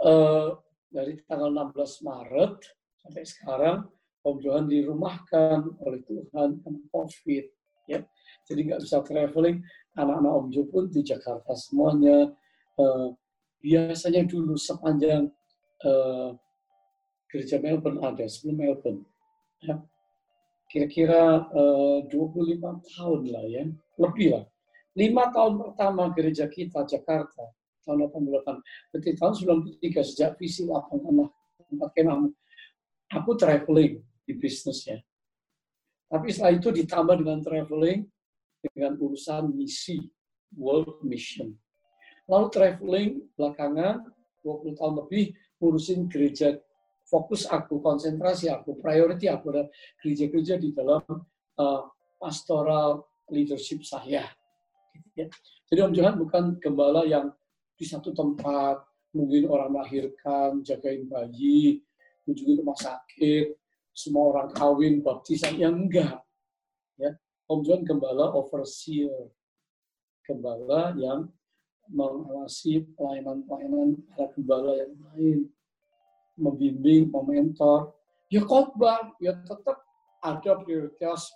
[0.00, 0.58] Uh,
[0.90, 2.58] dari tanggal 16 Maret
[3.06, 3.76] sampai sekarang
[4.26, 7.44] Om Johan dirumahkan oleh Tuhan karena COVID.
[7.88, 8.04] Ya,
[8.46, 9.62] jadi nggak bisa traveling.
[9.98, 12.30] Anak-anak Om Jo pun di Jakarta semuanya.
[12.78, 13.12] Uh,
[13.60, 15.28] biasanya dulu sepanjang
[15.84, 16.30] uh,
[17.28, 19.02] gereja Melbourne ada sebelum Melbourne.
[19.60, 19.76] Ya,
[20.70, 23.64] kira-kira uh, 25 tahun lah ya,
[24.00, 24.44] lebih lah.
[24.98, 27.44] Lima tahun pertama gereja kita Jakarta
[27.86, 28.94] tahun 88.
[28.94, 29.34] Berarti tahun
[29.78, 31.30] 93 sejak visi lapangan
[31.70, 32.30] tempat kemah.
[33.18, 35.02] Aku traveling di bisnisnya.
[36.10, 38.06] Tapi setelah itu ditambah dengan traveling
[38.62, 40.00] dengan urusan misi
[40.56, 41.56] World Mission.
[42.28, 44.06] Lalu traveling belakangan
[44.44, 45.24] 20 tahun lebih
[45.60, 46.56] ngurusin gereja
[47.10, 51.02] fokus aku, konsentrasi aku, priority aku adalah gereja-gereja di dalam
[51.58, 51.82] uh,
[52.22, 53.02] pastoral
[53.34, 54.30] leadership saya.
[54.94, 55.26] Gitu ya.
[55.66, 57.34] Jadi Om Johan bukan gembala yang
[57.74, 58.78] di satu tempat,
[59.10, 61.82] mungkin orang melahirkan, jagain bayi,
[62.22, 63.58] kunjungi rumah sakit,
[63.90, 66.22] semua orang kawin, baptisan, yang enggak.
[67.50, 69.26] Om John gembala overseer,
[70.22, 71.26] gembala yang
[71.90, 75.38] mengawasi pelayanan-pelayanan para gembala yang lain,
[76.38, 77.90] membimbing, mementor.
[78.30, 79.82] Ya khotbah, ya tetap
[80.22, 81.34] ada prioritas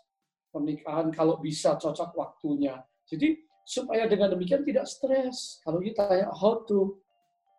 [0.54, 2.78] pernikahan kalau bisa cocok waktunya.
[3.10, 5.58] Jadi supaya dengan demikian tidak stres.
[5.66, 7.02] Kalau kita tanya how to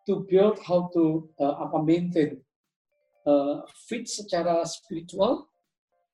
[0.08, 2.40] to build, how to uh, apa maintain
[3.28, 5.50] uh, fit secara spiritual,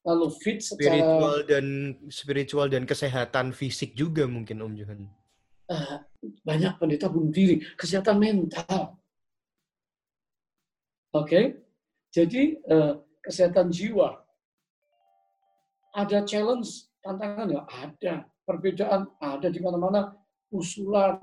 [0.03, 1.67] lalu fit secara spiritual dan
[2.11, 5.01] spiritual dan kesehatan fisik juga mungkin Om Johan.
[5.71, 6.03] Uh,
[6.43, 8.99] banyak pendeta bunuh diri, kesehatan mental.
[11.13, 11.45] Oke, okay?
[12.11, 14.21] jadi uh, kesehatan jiwa.
[15.93, 18.15] Ada challenge, tantangan ya ada
[18.49, 20.15] perbedaan ada di mana-mana
[20.51, 21.19] usulan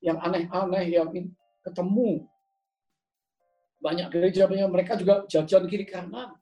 [0.00, 1.08] yang aneh-aneh yang
[1.64, 2.24] ketemu
[3.80, 6.32] banyak gereja banyak mereka juga jajan kiri kanan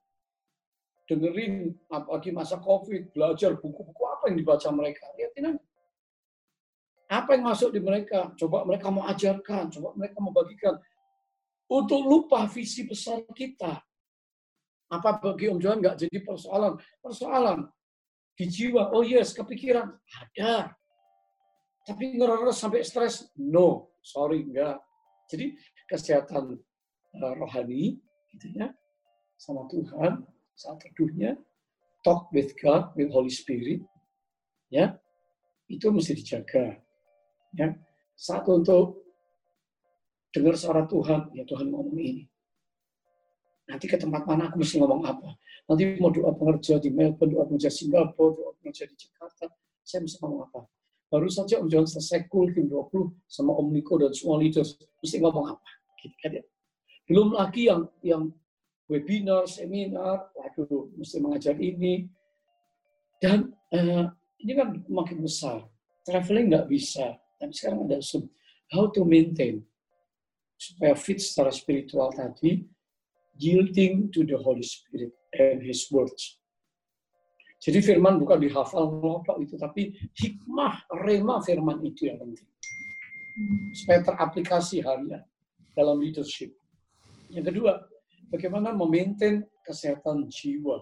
[1.06, 5.06] dengerin apalagi masa covid belajar buku-buku apa yang dibaca mereka?
[5.18, 5.62] Lihatin aja.
[7.12, 8.32] Apa yang masuk di mereka?
[8.38, 10.78] Coba mereka mau ajarkan coba mereka mau bagikan.
[11.68, 13.80] Untuk lupa visi besar kita.
[14.92, 16.76] Apa bagi Om Johan nggak jadi persoalan?
[17.00, 17.64] Persoalan
[18.36, 20.72] di jiwa, oh yes, kepikiran, ada.
[21.84, 24.80] Tapi ngeres sampai stres, no, sorry, enggak.
[25.28, 25.56] Jadi
[25.88, 26.56] kesehatan
[27.16, 27.98] uh, rohani,
[28.32, 28.72] gitu ya,
[29.36, 30.22] sama Tuhan,
[30.62, 31.34] saat teduhnya,
[32.06, 33.82] talk with God, with Holy Spirit,
[34.70, 34.94] ya,
[35.66, 36.78] itu mesti dijaga.
[37.58, 37.74] Ya,
[38.14, 39.02] satu untuk
[40.30, 42.24] dengar suara Tuhan, ya Tuhan ngomong ini.
[43.66, 45.34] Nanti ke tempat mana aku mesti ngomong apa?
[45.66, 49.50] Nanti mau doa pengerja di Melbourne, doa pengerja Singapura, doa pengerja di Jakarta,
[49.82, 50.60] saya mesti ngomong apa?
[51.12, 55.20] Baru saja Om John selesai cool tim 20 sama Om Niko dan semua leaders, mesti
[55.20, 55.70] ngomong apa?
[56.00, 56.44] Gitu kan ya.
[57.04, 58.32] Belum lagi yang yang
[58.90, 62.06] webinar, seminar, waduh, mesti mengajar ini.
[63.22, 64.10] Dan uh,
[64.42, 65.66] ini kan makin besar.
[66.02, 67.14] Traveling nggak bisa.
[67.38, 68.26] Tapi sekarang ada Zoom.
[68.72, 69.62] How to maintain
[70.62, 72.62] supaya fit secara spiritual tadi,
[73.34, 76.38] yielding to the Holy Spirit and His words.
[77.62, 82.50] Jadi firman bukan dihafal ngelotok itu, tapi hikmah, rema firman itu yang penting.
[83.74, 85.22] Supaya teraplikasi harian
[85.78, 86.50] dalam leadership.
[87.30, 87.86] Yang kedua,
[88.32, 90.80] bagaimana memaintain kesehatan jiwa.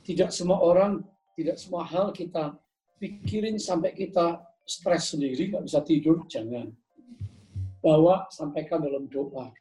[0.00, 1.04] Tidak semua orang,
[1.36, 2.56] tidak semua hal kita
[2.96, 6.72] pikirin sampai kita stres sendiri, nggak bisa tidur, jangan.
[7.84, 9.52] Bawa, sampaikan dalam doa.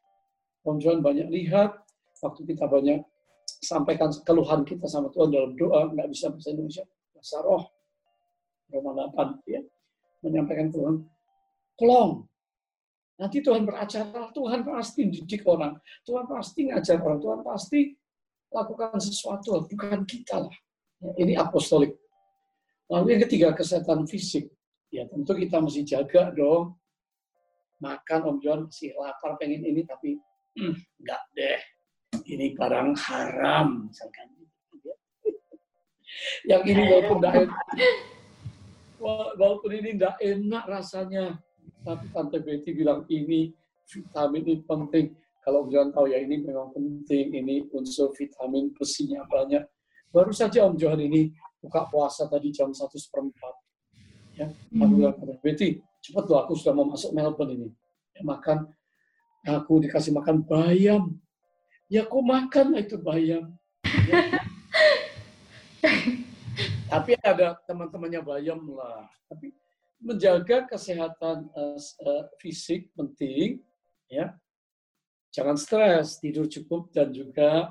[0.77, 1.81] John banyak lihat,
[2.21, 3.01] waktu kita banyak
[3.57, 7.63] sampaikan keluhan kita sama Tuhan dalam doa, nggak bisa bahasa Indonesia, bahasa roh,
[8.69, 9.61] Roma 8, ya,
[10.21, 10.95] menyampaikan Tuhan,
[11.73, 12.28] tolong,
[13.19, 15.75] nanti Tuhan beracara, Tuhan pasti didik orang,
[16.07, 17.79] Tuhan pasti ngajar orang, Tuhan pasti
[18.49, 20.55] lakukan sesuatu, bukan kita lah.
[21.03, 21.93] Ya, ini apostolik.
[22.89, 24.49] Lalu yang ketiga, kesehatan fisik.
[24.89, 26.73] Ya tentu kita mesti jaga dong.
[27.79, 30.19] Makan Om John masih lapar pengen ini tapi
[30.59, 31.61] hmm, enggak deh
[32.27, 34.27] ini barang haram misalkan
[36.43, 37.51] yang ini walaupun enak
[38.99, 41.25] walaupun ini tidak enak rasanya
[41.85, 43.53] tapi tante Betty bilang ini
[43.89, 49.63] vitamin ini penting kalau Johan tahu ya ini memang penting ini unsur vitamin besinya banyak
[50.09, 53.55] baru saja Om Johan ini buka puasa tadi jam satu seperempat
[54.35, 55.69] ya aku bilang tante Betty
[56.03, 57.69] cepat loh aku sudah mau masuk Melbourne ini.
[58.15, 58.67] Ya, makan,
[59.45, 61.19] aku dikasih makan bayam.
[61.89, 63.53] Ya aku makan itu bayam.
[64.07, 64.17] Ya.
[66.91, 69.05] Tapi ada teman-temannya bayam lah.
[69.29, 69.53] Tapi
[69.99, 73.59] menjaga kesehatan uh, uh, fisik penting,
[74.07, 74.35] ya.
[75.29, 77.69] Jangan stres, tidur cukup dan juga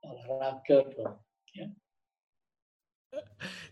[0.00, 1.16] olahraga dong.
[1.52, 1.66] Ya.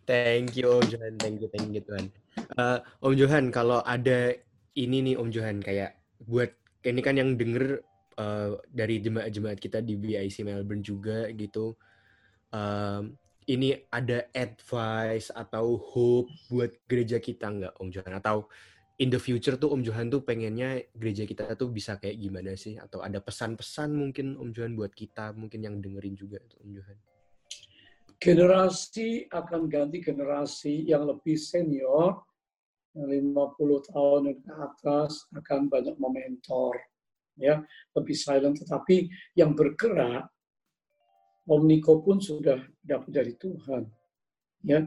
[0.04, 2.12] Thank you Om Johan, thank you, thank you Tuhan.
[2.60, 4.36] Uh, Om Johan, kalau ada
[4.76, 6.52] ini nih Om Johan kayak buat
[6.84, 7.80] ini kan yang denger
[8.20, 11.72] uh, dari jemaat-jemaat kita di BIC Melbourne juga gitu.
[12.52, 13.16] Um,
[13.50, 18.14] ini ada advice atau hope buat gereja kita nggak Om Johan?
[18.18, 18.48] Atau
[19.00, 22.80] in the future tuh Om Johan tuh pengennya gereja kita tuh bisa kayak gimana sih?
[22.80, 26.98] Atau ada pesan-pesan mungkin Om Johan buat kita mungkin yang dengerin juga tuh Om Johan?
[28.24, 32.24] generasi akan ganti generasi yang lebih senior,
[32.96, 36.72] yang 50 tahun ke atas akan banyak mementor,
[37.36, 37.60] ya
[37.92, 38.56] lebih silent.
[38.64, 40.30] Tetapi yang bergerak,
[41.44, 43.84] Om Niko pun sudah dapat dari Tuhan,
[44.64, 44.80] ya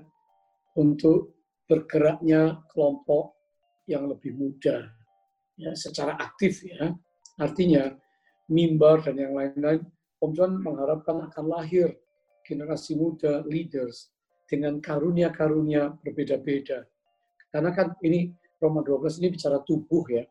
[0.78, 1.38] untuk
[1.70, 3.38] bergeraknya kelompok
[3.86, 4.89] yang lebih muda,
[5.53, 6.93] ya secara aktif ya.
[7.38, 7.93] Artinya
[8.49, 9.86] mimbar dan yang lain-lain,
[10.18, 11.93] Om Tuhan mengharapkan akan lahir
[12.41, 14.10] generasi muda leaders
[14.47, 16.88] dengan karunia-karunia berbeda-beda.
[17.51, 20.24] Karena kan ini Roma 12 ini bicara tubuh ya.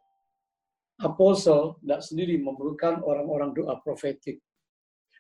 [1.04, 4.40] Apostle tidak sendiri memerlukan orang-orang doa profetik.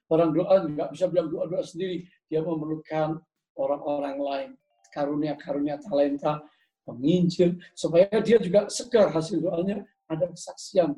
[0.06, 2.06] Orang doa nggak bisa bilang doa-doa sendiri.
[2.30, 3.18] Dia memerlukan
[3.58, 4.50] orang-orang lain.
[4.94, 6.42] Karunia-karunia talenta,
[6.86, 7.58] penginjil.
[7.74, 9.82] Supaya dia juga segar hasil doanya.
[10.06, 10.94] Ada kesaksian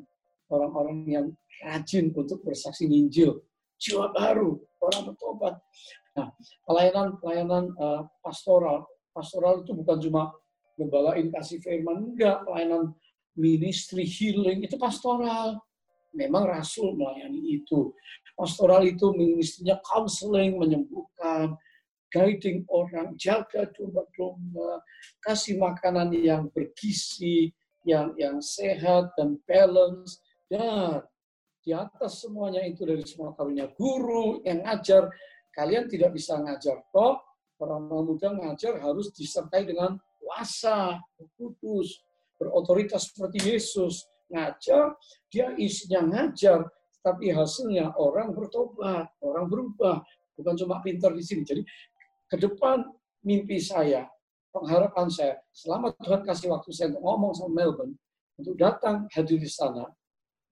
[0.49, 1.25] orang-orang yang
[1.65, 3.41] rajin untuk bersaksi Injil
[3.79, 5.55] jiwa baru, orang bertobat.
[6.13, 6.27] Nah,
[6.67, 8.83] pelayanan-pelayanan uh, pastoral,
[9.15, 10.23] pastoral itu bukan cuma
[10.75, 12.91] membawain kasih firman, enggak, pelayanan
[13.39, 15.63] ministry healing itu pastoral.
[16.19, 17.95] Memang rasul melayani itu.
[18.35, 21.55] Pastoral itu ministrinya counseling, menyembuhkan,
[22.11, 24.83] guiding orang, jaga domba-domba,
[25.23, 27.55] kasih makanan yang bergizi,
[27.87, 30.19] yang yang sehat dan balance,
[30.51, 31.07] dan
[31.63, 35.07] di atas semuanya itu dari semua karunia guru yang ngajar.
[35.55, 37.19] Kalian tidak bisa ngajar toh
[37.59, 40.95] orang muda ngajar harus disertai dengan kuasa
[41.35, 41.99] kudus
[42.39, 44.95] berotoritas seperti Yesus ngajar
[45.29, 46.65] dia isinya ngajar
[47.01, 50.01] tapi hasilnya orang bertobat orang berubah
[50.37, 51.61] bukan cuma pintar di sini jadi
[52.29, 52.85] ke depan
[53.25, 54.05] mimpi saya
[54.53, 57.95] pengharapan saya selama Tuhan kasih waktu saya untuk ngomong sama Melbourne
[58.37, 59.89] untuk datang hadir di sana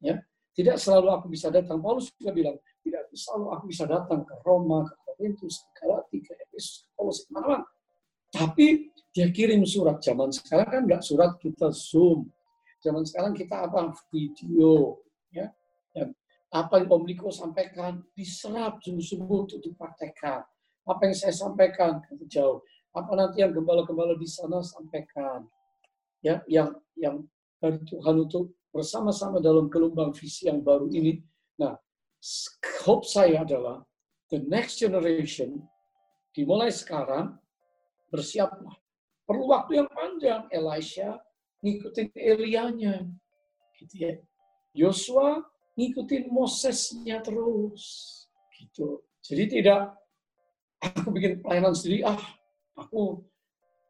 [0.02, 0.18] ya
[0.58, 1.78] tidak selalu aku bisa datang.
[1.78, 6.34] Paulus juga bilang, tidak selalu aku bisa datang ke Roma, ke Korintus, ke Galati, ke
[6.34, 7.66] Efesus, ke Paulus, ke mana-mana.
[8.34, 10.02] Tapi dia kirim surat.
[10.02, 12.26] Zaman sekarang kan nggak surat kita Zoom.
[12.88, 13.92] Zaman sekarang kita apa?
[14.08, 15.04] Video.
[15.36, 15.52] ya
[15.92, 16.16] Dan
[16.48, 20.48] apa yang Om Niko sampaikan diserap sungguh-sungguh untuk dipraktekkan.
[20.88, 22.00] Apa yang saya sampaikan
[22.32, 22.64] jauh.
[22.96, 25.44] Apa nanti yang gembala-gembala di sana sampaikan.
[26.24, 27.28] Ya, yang yang
[27.60, 31.20] dari Tuhan untuk bersama-sama dalam gelombang visi yang baru ini.
[31.60, 31.76] Nah,
[32.88, 33.84] hope saya adalah
[34.32, 35.60] the next generation
[36.32, 37.36] dimulai sekarang
[38.08, 38.80] bersiaplah.
[39.28, 40.48] Perlu waktu yang panjang.
[40.48, 41.20] Elisha
[41.62, 43.05] ngikutin Elianya.
[43.78, 44.14] Gitu ya.
[44.74, 45.41] Yosua
[45.78, 48.14] ngikutin Mosesnya terus.
[48.58, 49.01] Gitu.
[49.22, 49.93] Jadi tidak
[50.82, 52.22] aku bikin pelayanan sendiri, ah
[52.78, 53.26] aku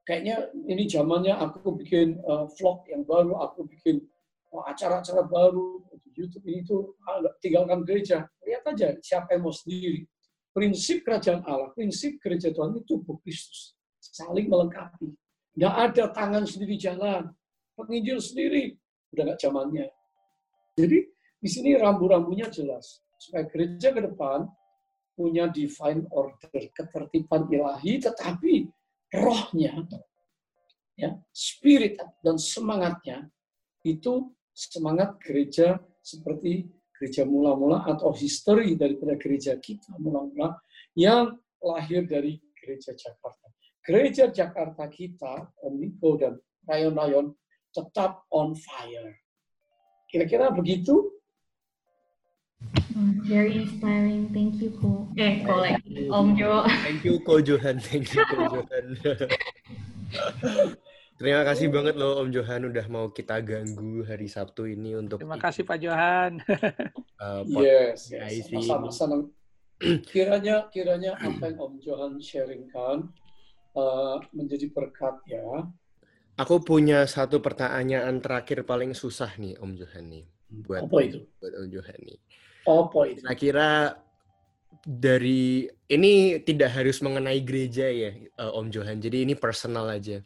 [0.08, 4.04] kayaknya ini zamannya aku bikin uh, vlog yang baru, aku bikin
[4.48, 5.84] acara-acara baru,
[6.18, 8.26] YouTube ini itu ah, tinggalkan gereja.
[8.42, 10.10] Lihat aja siapa yang mau sendiri.
[10.50, 13.78] Prinsip kerajaan Allah, prinsip gereja Tuhan itu tubuh Kristus.
[14.02, 15.14] Saling melengkapi.
[15.54, 17.30] Nggak ada tangan sendiri jalan.
[17.78, 18.74] Penginjil sendiri.
[19.14, 19.88] Udah nggak zamannya.
[20.74, 20.98] Jadi
[21.38, 23.06] di sini rambu-rambunya jelas.
[23.22, 24.50] Supaya gereja ke depan
[25.18, 28.70] punya divine order, ketertiban ilahi, tetapi
[29.18, 29.82] rohnya,
[30.94, 33.26] ya, spirit dan semangatnya
[33.82, 40.58] itu semangat gereja seperti gereja mula-mula atau history daripada gereja kita mula-mula
[40.98, 43.50] yang lahir dari gereja Jakarta.
[43.86, 47.32] Gereja Jakarta kita, Om Niko dan rayon-rayon
[47.78, 49.22] tetap on fire.
[50.10, 51.14] Kira-kira begitu?
[52.98, 54.34] Oh, very inspiring.
[54.34, 55.06] Thank you, Ko.
[55.14, 56.10] Eh, Ko lagi.
[56.10, 56.66] Om Jo.
[56.66, 57.78] Thank you, Ko Johan.
[57.78, 58.86] Thank you, Ko Johan.
[61.18, 65.42] Terima kasih banget loh Om Johan udah mau kita ganggu hari Sabtu ini untuk Terima
[65.42, 66.46] kasih Pak Johan.
[67.26, 68.46] uh, yes, yes.
[68.54, 69.26] Sama-sama.
[70.10, 73.10] Kiranya kiranya apa yang Om Johan sharingkan
[73.74, 75.66] uh, menjadi berkat ya
[76.38, 81.26] Aku punya satu pertanyaan terakhir paling susah nih Om Johan nih buat Apa itu?
[81.42, 82.20] buat Om Johan nih.
[82.70, 83.22] Apa itu?
[83.26, 83.98] Kira-kira
[84.86, 89.02] dari ini tidak harus mengenai gereja ya uh, Om Johan.
[89.02, 90.22] Jadi ini personal aja.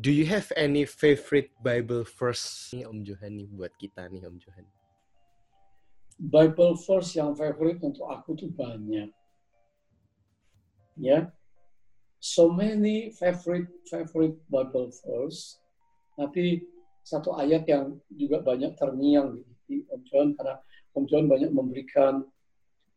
[0.00, 4.40] Do you have any favorite Bible verse nih Om Johan nih buat kita nih Om
[4.40, 4.64] Johan?
[6.16, 9.12] Bible verse yang favorite untuk aku tuh banyak.
[10.96, 11.28] Ya.
[12.20, 15.56] So many favorite favorite Bible verse.
[16.20, 16.60] Tapi
[17.00, 20.60] satu ayat yang juga banyak terngiang di Om John karena
[20.92, 22.20] Om John banyak memberikan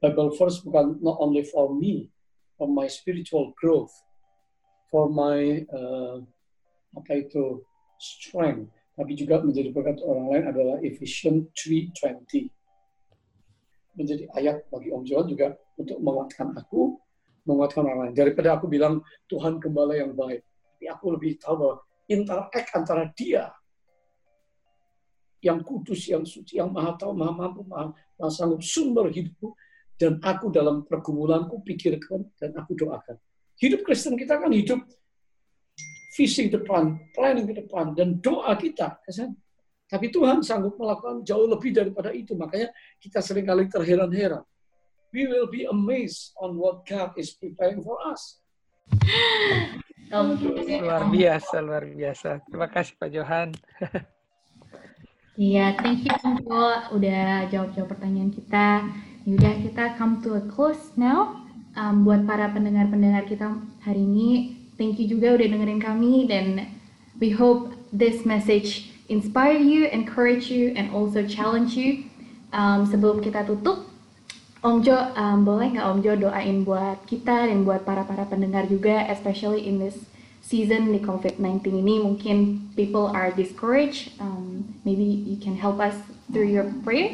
[0.03, 2.11] Bible verse bukan not only for me,
[2.59, 3.95] for my spiritual growth,
[4.91, 6.19] for my uh,
[6.99, 7.63] apa itu
[7.95, 8.67] strength,
[8.99, 12.51] tapi juga menjadi berkat orang lain adalah Ephesians 3:20
[13.93, 16.97] menjadi ayat bagi Om John juga untuk menguatkan aku,
[17.43, 18.13] menguatkan orang lain.
[18.15, 21.75] Daripada aku bilang Tuhan gembala yang baik, tapi aku lebih tahu bahwa
[22.07, 23.51] interact antara dia
[25.43, 29.51] yang kudus, yang suci, yang maha tahu, maha mampu, maha, maha sanggup, sumber hidupku,
[29.99, 33.19] dan aku dalam pergumulanku pikirkan dan aku doakan.
[33.59, 34.79] Hidup Kristen kita kan hidup
[36.15, 39.03] visi depan, planning ke depan, dan doa kita.
[39.03, 39.35] Kan?
[39.89, 42.33] Tapi Tuhan sanggup melakukan jauh lebih daripada itu.
[42.37, 44.41] Makanya kita sering kali terheran-heran.
[45.13, 48.41] We will be amazed on what God is preparing for us.
[50.09, 52.41] Luar biasa, luar biasa.
[52.49, 53.53] Terima kasih Pak Johan.
[55.37, 58.89] Iya, thank you Jo udah jawab-jawab pertanyaan kita.
[59.29, 61.45] Yaudah kita come to a close now.
[61.77, 63.53] Um, buat para pendengar-pendengar kita
[63.85, 66.69] hari ini, thank you juga udah dengerin kami dan
[67.21, 72.09] we hope this message inspire you, encourage you, and also challenge you.
[72.53, 73.92] Um, sebelum kita tutup,
[74.63, 79.03] Om Jo, um, boleh nggak Om Jo doain buat kita dan buat para-para pendengar juga,
[79.11, 80.07] especially in this
[80.39, 84.15] season di COVID-19 ini, mungkin people are discouraged.
[84.23, 85.99] Um, maybe you can help us
[86.31, 87.11] through your prayer.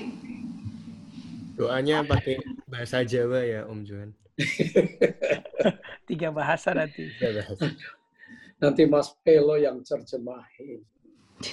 [1.58, 2.38] Doanya pakai
[2.70, 4.14] bahasa Jawa ya Om Johan.
[6.10, 7.10] Tiga bahasa nanti.
[7.18, 7.66] Tiga bahasa.
[8.62, 10.86] Nanti Mas Pelo yang terjemahin.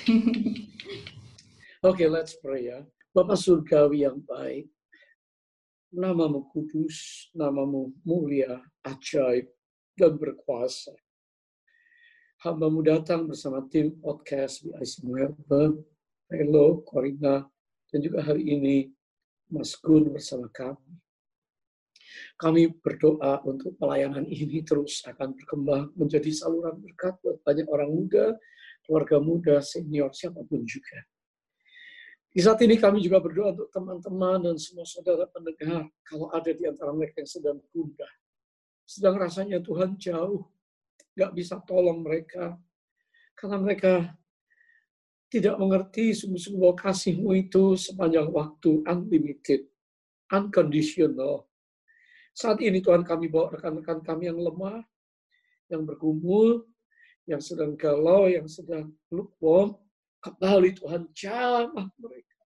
[1.81, 2.85] Oke, okay, let's pray ya.
[3.17, 4.69] Bapak Surgawi yang baik,
[5.93, 9.47] namamu kudus, namamu mulia, ajaib,
[9.95, 10.93] dan berkuasa.
[12.43, 15.81] Hambamu datang bersama tim podcast di IC Melbourne,
[16.29, 17.47] Hello, Corina,
[17.89, 18.77] dan juga hari ini
[19.49, 21.01] Mas Gun bersama kami.
[22.37, 28.37] Kami berdoa untuk pelayanan ini terus akan berkembang menjadi saluran berkat buat banyak orang muda,
[28.85, 31.01] keluarga muda, senior, siapa pun juga.
[32.37, 36.69] Di saat ini kami juga berdoa untuk teman-teman dan semua saudara pendengar, kalau ada di
[36.69, 38.13] antara mereka yang sedang gundah,
[38.85, 40.45] sedang rasanya Tuhan jauh,
[41.17, 42.61] nggak bisa tolong mereka,
[43.41, 44.13] karena mereka
[45.33, 49.73] tidak mengerti sungguh-sungguh kasihmu itu sepanjang waktu, unlimited,
[50.29, 51.49] unconditional.
[52.37, 54.85] Saat ini Tuhan kami bawa rekan-rekan kami yang lemah,
[55.73, 56.69] yang bergumul,
[57.25, 59.81] yang sedang galau, yang sedang lukewarm,
[60.21, 62.41] kembali Tuhan jamah mereka.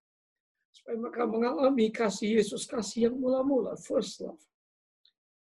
[0.70, 4.40] Supaya mereka mengalami kasih Yesus, kasih yang mula-mula, first love.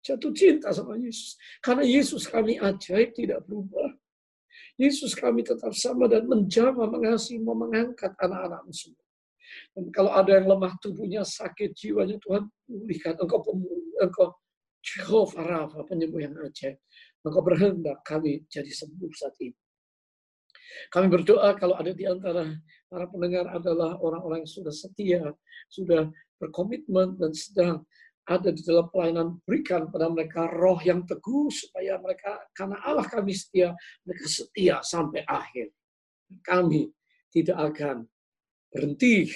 [0.03, 1.37] Jatuh cinta sama Yesus.
[1.61, 3.93] Karena Yesus kami ajaib, tidak berubah.
[4.79, 9.05] Yesus kami tetap sama dan menjama, mengasihi, mau mengangkat anak-anakmu semua.
[9.75, 13.19] Dan kalau ada yang lemah tubuhnya, sakit jiwanya, Tuhan pulihkan.
[13.19, 14.39] Engkau pemulih, engkau
[14.79, 16.79] Jehovah Rafa, penyembuh yang ajaib.
[17.27, 19.59] Engkau berhendak kami jadi sembuh saat ini.
[20.93, 22.49] Kami berdoa kalau ada di antara
[22.89, 25.23] para pendengar adalah orang-orang yang sudah setia,
[25.69, 26.09] sudah
[26.41, 27.85] berkomitmen dan sedang
[28.29, 33.33] ada di dalam pelayanan berikan pada mereka roh yang teguh supaya mereka karena Allah kami
[33.33, 33.73] setia
[34.05, 35.73] mereka setia sampai akhir.
[36.45, 36.93] Kami
[37.33, 38.05] tidak akan
[38.69, 39.33] berhenti.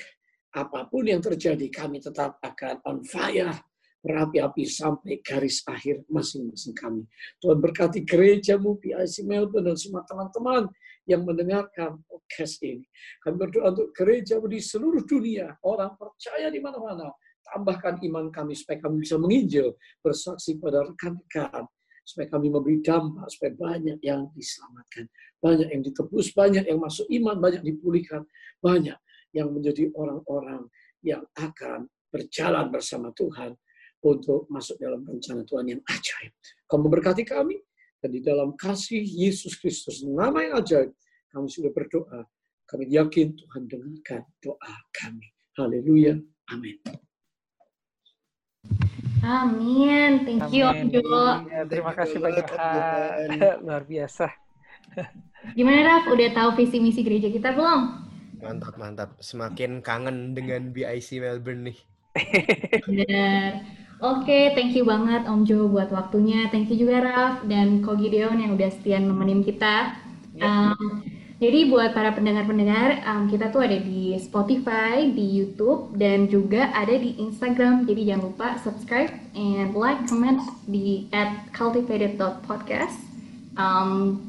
[0.52, 3.56] Apa pun yang terjadi kami tetap akan on fire
[4.02, 7.06] berapi-api sampai garis akhir masing-masing kami.
[7.38, 10.66] Tuhan berkati gerejamu, PIC Melbourne, dan semua teman-teman
[11.06, 12.82] yang mendengarkan podcast ini.
[13.22, 17.14] Kami berdoa untuk gerejamu di seluruh dunia, orang percaya di mana-mana.
[17.42, 21.66] Tambahkan iman kami supaya kami bisa menginjil, bersaksi pada rekan-rekan,
[22.02, 25.06] supaya kami memberi dampak, supaya banyak yang diselamatkan,
[25.42, 28.26] banyak yang ditebus, banyak yang masuk iman, banyak dipulihkan,
[28.62, 28.98] banyak
[29.34, 30.66] yang menjadi orang-orang
[31.02, 33.58] yang akan berjalan bersama Tuhan
[34.02, 36.32] untuk masuk dalam rencana Tuhan yang ajaib.
[36.66, 37.62] Kau memberkati kami,
[38.02, 40.90] dan di dalam kasih Yesus Kristus, nama yang ajaib,
[41.30, 42.26] kami sudah berdoa.
[42.66, 45.28] Kami yakin Tuhan dengarkan doa kami.
[45.54, 46.18] Haleluya.
[46.50, 46.80] Amin.
[49.22, 50.26] Amin.
[50.26, 51.02] Thank you, Om Jo.
[51.46, 52.46] Ya, terima kasih banyak.
[53.64, 54.34] Luar biasa.
[55.54, 57.80] Gimana Raf, udah tahu visi misi gereja kita belum?
[58.42, 59.10] Mantap, mantap.
[59.22, 61.78] Semakin kangen dengan BIC Melbourne nih.
[62.82, 63.81] Benar.
[64.02, 66.50] Oke, thank you banget Om Jo buat waktunya.
[66.50, 69.94] Thank you juga Raf dan Ko Gideon yang udah setia nemenin kita.
[70.42, 71.06] Um,
[71.38, 76.90] jadi buat para pendengar-pendengar, um, kita tuh ada di Spotify, di YouTube, dan juga ada
[76.98, 77.86] di Instagram.
[77.86, 82.98] Jadi jangan lupa subscribe and like, comment di at cultivated.podcast.
[83.54, 84.22] Um,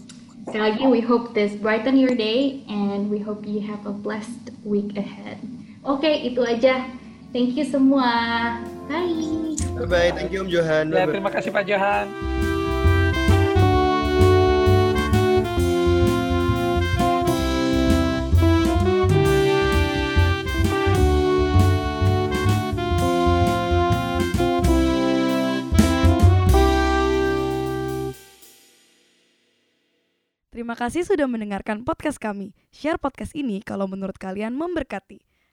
[0.45, 4.53] sekali lagi, we hope this brighten your day and we hope you have a blessed
[4.61, 5.41] week ahead.
[5.81, 7.01] Oke, itu aja.
[7.33, 8.61] Thank you semua.
[8.85, 9.57] Bye.
[9.73, 10.13] Bye-bye.
[10.13, 10.93] Thank you Om Johan.
[10.93, 11.17] Ya, Bye-bye.
[11.17, 12.05] terima kasih Pak Johan.
[30.53, 32.53] Terima kasih sudah mendengarkan podcast kami.
[32.69, 35.32] Share podcast ini kalau menurut kalian memberkati.